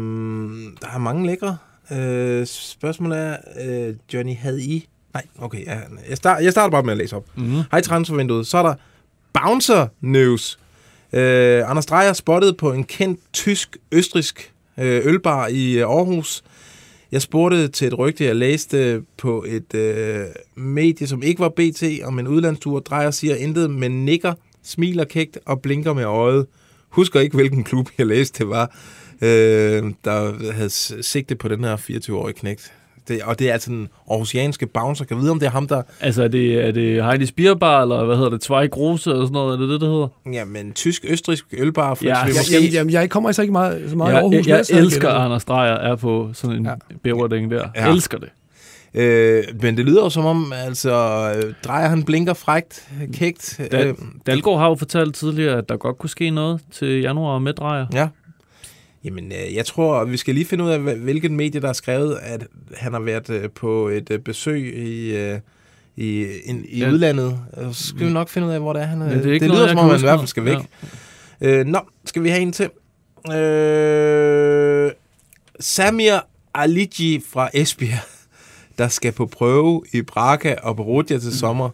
[0.83, 1.57] der er mange lækre.
[1.93, 4.89] Øh, spørgsmålet er, øh, Johnny, havde I...
[5.15, 5.79] Nej, okay, ja,
[6.09, 7.25] jeg, start, jeg starter bare med at læse op.
[7.37, 7.63] Mm-hmm.
[7.71, 8.75] Hej transfervinduet, så er der
[9.33, 10.59] Bouncer News.
[11.13, 16.43] Øh, Anders Dreyer spottet på en kendt tysk-østrisk øh, ølbar i øh, Aarhus.
[17.13, 20.25] Jeg spurgte til et rygte, jeg læste på et øh,
[20.55, 22.81] medie, som ikke var BT, om en udlandstur.
[22.81, 26.47] Drejer siger intet, men nikker, smiler kægt og blinker med øjet.
[26.89, 28.77] Husker ikke, hvilken klub jeg læste det var,
[29.23, 30.71] øh, der havde
[31.05, 32.73] sigte på den her 24-årige knægt.
[33.09, 35.05] Det, og det er altså den aarhusianske bouncer.
[35.05, 35.83] Kan vide, om det er ham, der...
[36.01, 39.33] Altså, er det, er det Heidi Spierbar, eller hvad hedder det, Zweig Grose, eller sådan
[39.33, 39.55] noget?
[39.55, 40.09] Er det det, det hedder?
[40.33, 42.35] Ja, men tysk-østrisk ølbar, for Ja, eksempel.
[42.35, 44.47] Jeg, Måske- jamen, jamen, jeg kommer altså ikke meget, så meget i Jeg, Aarhus.
[44.47, 46.75] jeg, jeg er elsker, at Anders Dreyer er på sådan en Ja.
[47.03, 47.69] bæverding der.
[47.77, 47.93] Ja.
[47.93, 48.29] Elsker det.
[48.95, 50.91] Øh, men det lyder jo som om, altså,
[51.65, 53.61] drejer han blinker frægt, kægt.
[53.73, 53.95] Da, Øh,
[54.27, 57.87] Dalgaard har jo fortalt tidligere, at der godt kunne ske noget til januar med Dreyer.
[57.93, 58.09] ja.
[59.05, 61.73] Jamen, øh, jeg tror, vi skal lige finde ud af, hvil- hvilket medie, der har
[61.73, 62.47] skrevet, at
[62.77, 65.17] han har været øh, på et øh, besøg i,
[65.97, 66.91] i, in, i Ja.
[66.91, 67.39] udlandet.
[67.73, 68.99] Så skal vi nok finde ud af, hvor det er, han.
[68.99, 70.45] Men det er ikke det noget, lyder, jeg som om han i hvert fald skal
[70.45, 70.59] væk.
[71.41, 71.49] Ja.
[71.61, 72.71] Øh, nå, skal vi have en til?
[73.37, 74.91] Øh,
[75.61, 76.15] Samir
[76.55, 78.05] Aligi fra Esbjerg,
[78.79, 81.71] der skal på prøve i Braga og Borussia til sommer.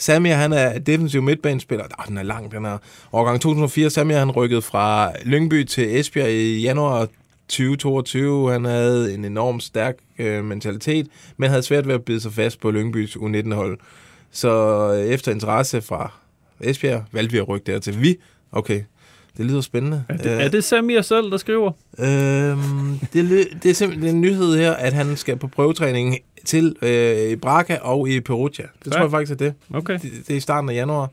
[0.00, 1.84] Samir, han er defensiv midtbanespiller.
[1.98, 2.78] Oh, den er lang, den er
[3.12, 3.90] årgang 2004.
[3.90, 7.08] Samir, han rykkede fra Lyngby til Esbjerg i januar
[7.48, 8.52] 2022.
[8.52, 12.60] Han havde en enorm stærk øh, mentalitet, men havde svært ved at bide sig fast
[12.60, 13.78] på Lyngbys U19-hold.
[14.30, 14.50] Så
[14.94, 16.12] øh, efter interesse fra
[16.60, 18.02] Esbjerg, valgte vi at rykke dertil.
[18.02, 18.16] Vi?
[18.52, 18.82] Okay,
[19.36, 20.04] det lyder spændende.
[20.08, 21.72] Er det, er det Samir selv, der skriver?
[21.98, 27.30] Øhm, det, det er simpelthen en nyhed her, at han skal på prøvetræning til øh,
[27.30, 28.64] i Braga og i Perugia.
[28.84, 28.90] Det Ja.
[28.90, 29.54] tror jeg faktisk er det.
[29.74, 29.94] Okay.
[29.94, 30.02] det.
[30.02, 31.10] Det er i starten af januar.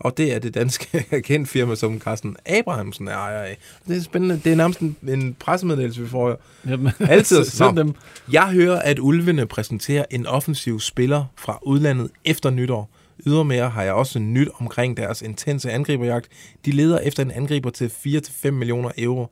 [0.00, 3.58] Og det er det danske agentfirma, som Carsten Abrahamsen er ejer af.
[3.88, 4.40] Det er spændende.
[4.44, 6.40] Det er nærmest en, en pressemeddelelse, vi får.
[6.68, 7.44] Jamen, Altid.
[7.44, 7.94] send dem.
[8.32, 12.90] Jeg hører, at Ulvene præsenterer en offensiv spiller fra udlandet efter nytår.
[13.26, 16.28] Ydermere har jeg også nyt omkring deres intense angriberjagt.
[16.64, 19.26] De leder efter en angriber til 4-5 millioner euro.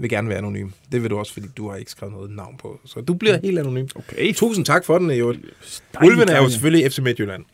[0.00, 0.70] Vil gerne være anonym.
[0.92, 2.80] Det vil du også, fordi du har ikke skrevet noget navn på.
[2.84, 3.86] Så du bliver helt anonym.
[3.94, 4.34] Okay.
[4.34, 5.08] Tusind tak for den.
[5.08, 5.38] Dejligt,
[6.02, 7.44] Ulvene er jo selvfølgelig FC Midtjylland.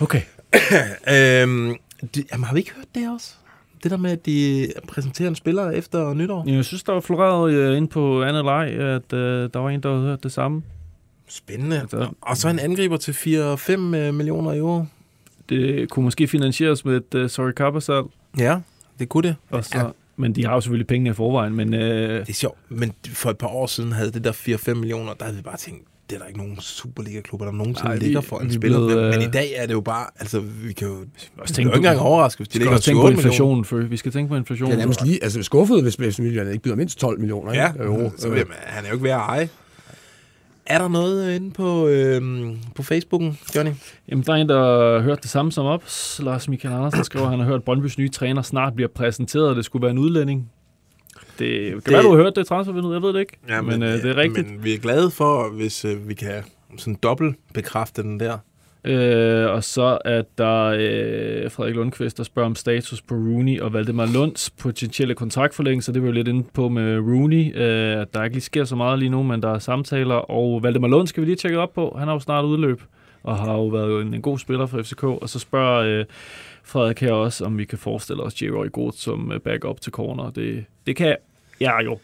[0.00, 0.20] Okay.
[1.14, 1.76] øhm,
[2.14, 3.34] de, jamen, har vi ikke hørt det også?
[3.82, 6.44] Det der med, at de præsenterer en spiller efter nytår?
[6.46, 9.82] Jeg synes, der var floreret øh, inde på Anne Leg, at øh, der var en,
[9.82, 10.62] der havde hørt det samme.
[11.28, 11.80] Spændende.
[11.80, 14.84] Altså, Og så en angriber til 4-5 millioner euro.
[15.48, 17.80] det kunne måske finansieres med et uh, Sorry Kappa
[18.38, 18.60] Ja,
[18.98, 19.36] det kunne det.
[19.50, 21.74] Og så, Men de har jo selvfølgelig pengene i forvejen, men...
[21.74, 25.12] Øh, Det er sjovt, men for et par år siden havde det der 4-5 millioner,
[25.14, 27.98] der havde vi bare tænkt, det er der ikke nogen Superliga-klubber, der nogensinde Nej, Ej,
[27.98, 28.78] vi- ligger for en vi er spiller.
[28.86, 31.04] blevet, men, men øh, i dag er det jo bare, altså vi kan jo, vi
[31.38, 33.64] også kan jo ikke engang overraske, hvis de vi ligger også tænke 7 på inflationen,
[33.64, 34.70] for vi skal tænke på inflationen.
[34.70, 37.84] Det er nærmest lige altså, skuffet, hvis Midtjylland ikke byder mindst 12 millioner Ja, ikke?
[37.84, 38.10] euro.
[38.16, 39.48] så vil man, han er jo ikke ved at eje.
[40.66, 42.22] Er der noget inde på, øh,
[42.74, 43.72] på Facebooken, Johnny?
[44.08, 44.58] Jamen, der er en, der
[44.94, 45.82] har hørt det samme som op.
[46.18, 49.48] Lars Michael Andersen skriver, at han har hørt, at Brøndbys nye træner snart bliver præsenteret,
[49.48, 50.50] og det skulle være en udlænding.
[51.38, 53.36] Det kan det, Det- være, du har hørt det i transfervinduet, jeg ved det ikke.
[53.48, 54.50] Ja, men, men øh, det er rigtigt.
[54.50, 56.42] Men vi er glade for, hvis øh, vi kan
[56.76, 58.38] sådan dobbelt bekræfte den der.
[58.84, 63.72] Øh, og så er der øh, Frederik Lundqvist, der spørger om status på Rooney og
[63.72, 65.92] Valdemar Lunds potentielle kontraktforlængelse.
[65.94, 67.56] Det var jo lidt inde på med Rooney.
[67.56, 70.14] Øh, der ikke lige sker så meget lige nu, men der er samtaler.
[70.14, 71.96] Og Valdemar Lund skal vi lige tjekke op på.
[71.98, 72.82] Han har jo snart udløb
[73.22, 75.02] og har jo været en, en god spiller for FCK.
[75.04, 76.04] Og så spørger øh,
[76.64, 78.44] Frederik her også, om vi kan forestille os J.
[78.50, 80.30] Roy Goth som øh, backup til corner.
[80.30, 81.16] Det, det kan
[81.60, 81.98] jeg jo.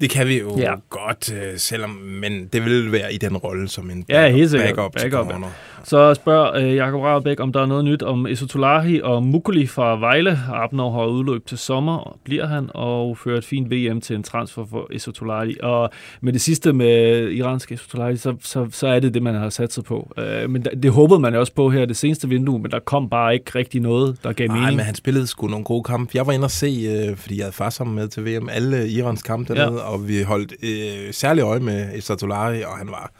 [0.00, 0.74] Det kan vi jo Ja.
[0.90, 4.68] godt, øh, selvom, men det vil være i den rolle som en Ja, helt sikkert.
[4.76, 5.32] backup, til Backup, ja.
[5.32, 5.48] corner.
[5.84, 9.98] Så spørger øh, Jakob Rabeck, om der er noget nyt om Esotolahi og Mukuli fra
[9.98, 10.38] Vejle.
[10.52, 14.22] Abner har udløb til sommer, og bliver han, og fører et fint VM til en
[14.22, 15.56] transfer for Esotolahi.
[15.62, 19.48] Og med det sidste med iransk Esotolahi, så, så, så er det det, man har
[19.48, 20.12] sat sig på.
[20.18, 23.08] Øh, men det, det håbede man også på her det seneste vindue, men der kom
[23.08, 24.76] bare ikke rigtig noget, der gav Nej, mening.
[24.76, 26.10] men han spillede sgu nogle gode kampe.
[26.14, 28.88] Jeg var inde og se, øh, fordi jeg havde far sammen med til VM, alle
[28.88, 29.88] Irans kampe dernede, ja.
[29.88, 33.10] og vi holdt øh, særlig øje med Esatolari, og han var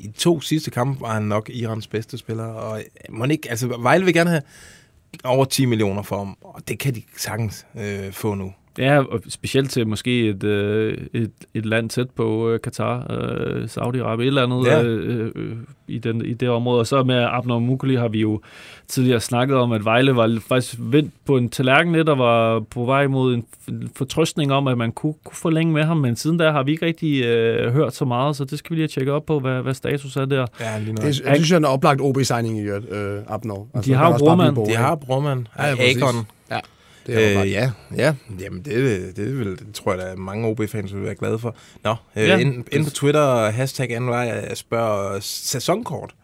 [0.00, 3.66] i to sidste kampe var han nok Irans bedste spiller, og øh, man ikke, altså
[3.66, 4.42] Vejle vil gerne have
[5.24, 8.52] over 10 millioner for ham, og det kan de sagtens øh, få nu.
[8.78, 13.64] Ja, og specielt til måske et, øh, et, et land tæt på øh, Katar, øh,
[13.64, 14.82] Saudi-Arabien, et eller andet Ja.
[14.82, 15.56] øh, øh,
[15.88, 16.80] i, den, i det område.
[16.80, 18.40] Og så med Abner Mukuli har vi jo
[18.88, 22.84] tidligere snakket om, at Vejle var faktisk vendt på en tallerken lidt og var på
[22.84, 23.44] vej mod en
[23.96, 25.96] fortrøstning om, at man kunne, kunne forlænge med ham.
[25.96, 28.74] Men siden da har vi ikke rigtig øh, hørt så meget, så det skal vi
[28.74, 30.46] lige have tjekket op på, hvad, hvad status er der.
[30.60, 33.66] Ja, lige Det, det synes jeg er en oplagt OB-signing i øvrigt, øh, Abner.
[33.84, 34.56] De har jo Brormand.
[34.66, 35.70] De har Brormand, Ja.
[35.72, 36.14] Akon.
[36.50, 36.58] Ja,
[37.06, 40.48] det er øh, ja, ja, jamen det, det, vil, det tror jeg, der er mange
[40.48, 41.56] OB-fans vil være glade for.
[41.84, 42.36] Nå, øh, Ja.
[42.38, 46.14] ind, ind på Twitter, hashtag anvej, jeg spørger sæsonkort.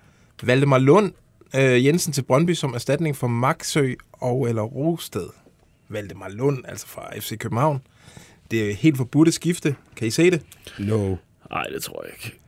[0.42, 1.12] Valdemar Lund
[1.56, 5.26] øh, Jensen til Brøndby som erstatning for Maxø og eller Rosted.
[5.88, 7.80] Valdemar Lund, altså fra FC København.
[8.50, 9.74] Det er helt forbudt at skifte.
[9.96, 10.42] Kan I se det?
[10.78, 11.16] No.
[11.50, 12.38] Nej, det tror jeg ikke.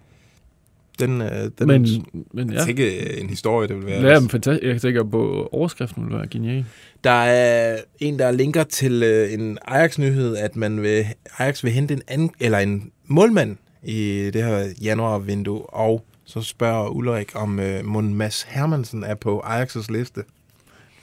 [0.98, 1.28] Den, øh,
[1.58, 2.58] den Men, men, ja.
[2.58, 4.12] er ikke en historie, det vil være.
[4.12, 4.64] Ja, men fantastisk.
[4.72, 6.64] Jeg tænker på overskriften vil være genial.
[7.04, 11.04] Der er en, der linker til øh, en Ajax-nyhed, at man vil,
[11.38, 16.88] Ajax vil hente en, anden, eller en målmand i det her januar-vindue, og så spørger
[16.88, 20.20] Ulrik, om øh, Mon Mads Hermansen er på Ajax' liste.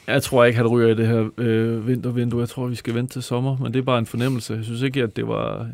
[0.07, 2.39] Jeg tror ikke, han ryger i det her øh, vintervindue.
[2.39, 4.53] Jeg tror, vi skal vente til sommer, men det er bare en fornemmelse.
[4.53, 5.69] Jeg synes ikke, at det var...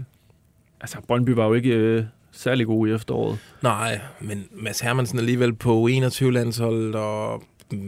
[0.81, 2.03] Altså, Brøndby var jo ikke øh,
[2.37, 3.37] særlig god i efteråret.
[3.63, 7.43] Nej, men Mads Hermansen er alligevel på 21-landsholdet, og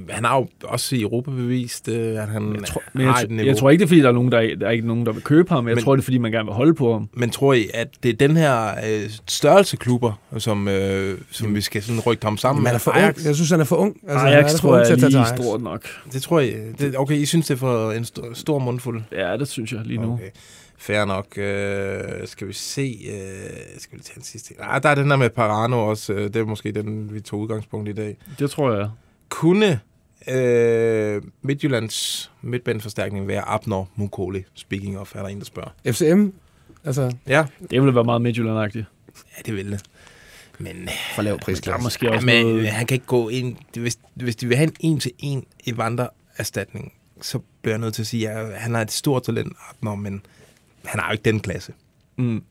[0.10, 3.24] han har jo også i Europa bevist, øh, at han Jeg tror, men har jeg,
[3.24, 3.48] et jeg, niveau.
[3.48, 5.12] jeg tror ikke, det er, fordi der er, nogen, der, der er ikke nogen, der
[5.12, 5.68] vil købe ham.
[5.68, 7.10] Jeg Men- tror, det er, fordi man gerne vil holde på ham.
[7.14, 11.62] Men tror I, at det er den her øh, størrelse klubber, som, øh, som vi
[11.62, 12.80] skal sådan rykke ham sammen Men han er med?
[12.80, 13.18] for Ajax?
[13.18, 13.26] ung.
[13.26, 13.98] Jeg synes, han er for ung.
[14.04, 15.40] Altså, han Ajax er for tror jeg til er at tage til lige Ajax.
[15.40, 15.82] stort nok.
[16.14, 16.54] Det tror jeg.
[16.80, 19.02] Det, okay, I synes, det er for en st- stor mundfuld?
[19.12, 20.14] Ja, det synes jeg lige nu.
[20.14, 20.30] Okay.
[20.82, 21.38] Fair nok.
[21.38, 23.00] Øh, skal vi se...
[23.12, 24.54] Øh, skal vi tage en sidste?
[24.60, 26.14] Ah, der er den der med Parano også.
[26.14, 28.18] øh, Det er måske den, vi tog udgangspunkt i dag.
[28.40, 28.90] Det tror jeg.
[29.30, 29.80] Kunne
[30.30, 34.44] øh, Midtjyllands midtbaneforstærkning være Abner Mukoli?
[34.54, 35.70] Speaking of, er der en, der spørger.
[35.88, 36.28] FCM,
[36.86, 37.16] altså...
[37.28, 37.46] Ja.
[37.72, 38.86] Det ville være meget Midtjylland-agtigt.
[39.38, 39.82] Ja, det vil det.
[40.60, 41.84] Men, For lav prisklasse.
[41.84, 42.68] måske ja, også men noget...
[42.68, 43.56] han kan ikke gå ind...
[43.80, 48.30] Hvis, hvis de vil have en en-til-en Evander-erstatning, så bliver jeg nødt til at sige,
[48.30, 50.22] at han har et stort talent, Abner, men
[50.90, 51.72] han har jo ikke den klasse.
[52.18, 52.44] Mm.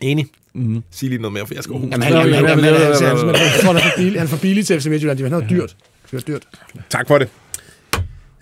[0.00, 0.26] Enig?
[0.54, 0.82] Mm.
[0.90, 1.82] Sig lige noget mere, for jeg skal Mm.
[1.82, 1.90] mm.
[1.90, 4.80] Jamen, han, han, han, han, han, han, han, han, han er for billig, han er
[4.80, 5.18] til FC Midtjylland.
[5.18, 5.76] Have noget dyrt.
[6.02, 6.46] Det være dyrt.
[6.90, 7.28] Tak for det.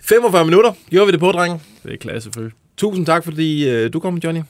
[0.01, 1.59] 45 minutter gjorde vi det på, drenge.
[1.83, 2.49] Det er klasse for.
[2.77, 4.41] Tusind tak, fordi øh, du kom, Johnny.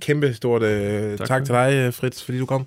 [0.00, 2.66] Kæmpe stort øh, tak, Tak til dig, øh, Fritz, fordi du kom.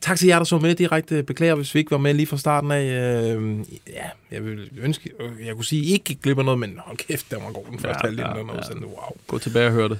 [0.00, 1.22] Tak til jer, der så med direkte.
[1.22, 2.82] Beklager, hvis vi ikke var med lige fra starten af.
[2.84, 3.58] Øh,
[3.92, 7.30] ja, jeg vil ønske, øh, jeg kunne sige, I ikke glipper noget, men hold kæft,
[7.30, 8.20] der var god den første Ja, halvdel.
[8.20, 8.80] ja, Ja, ja.
[8.80, 8.86] ja.
[8.86, 9.16] Wow.
[9.26, 9.98] Gå tilbage og hør det.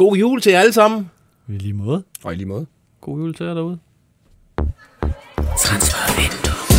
[0.00, 1.10] God jul til jer alle sammen.
[1.48, 2.02] I lige måde.
[2.24, 2.66] Og i lige måde.
[3.00, 3.78] God jul til jer derude.
[5.58, 6.69] Transfervindue.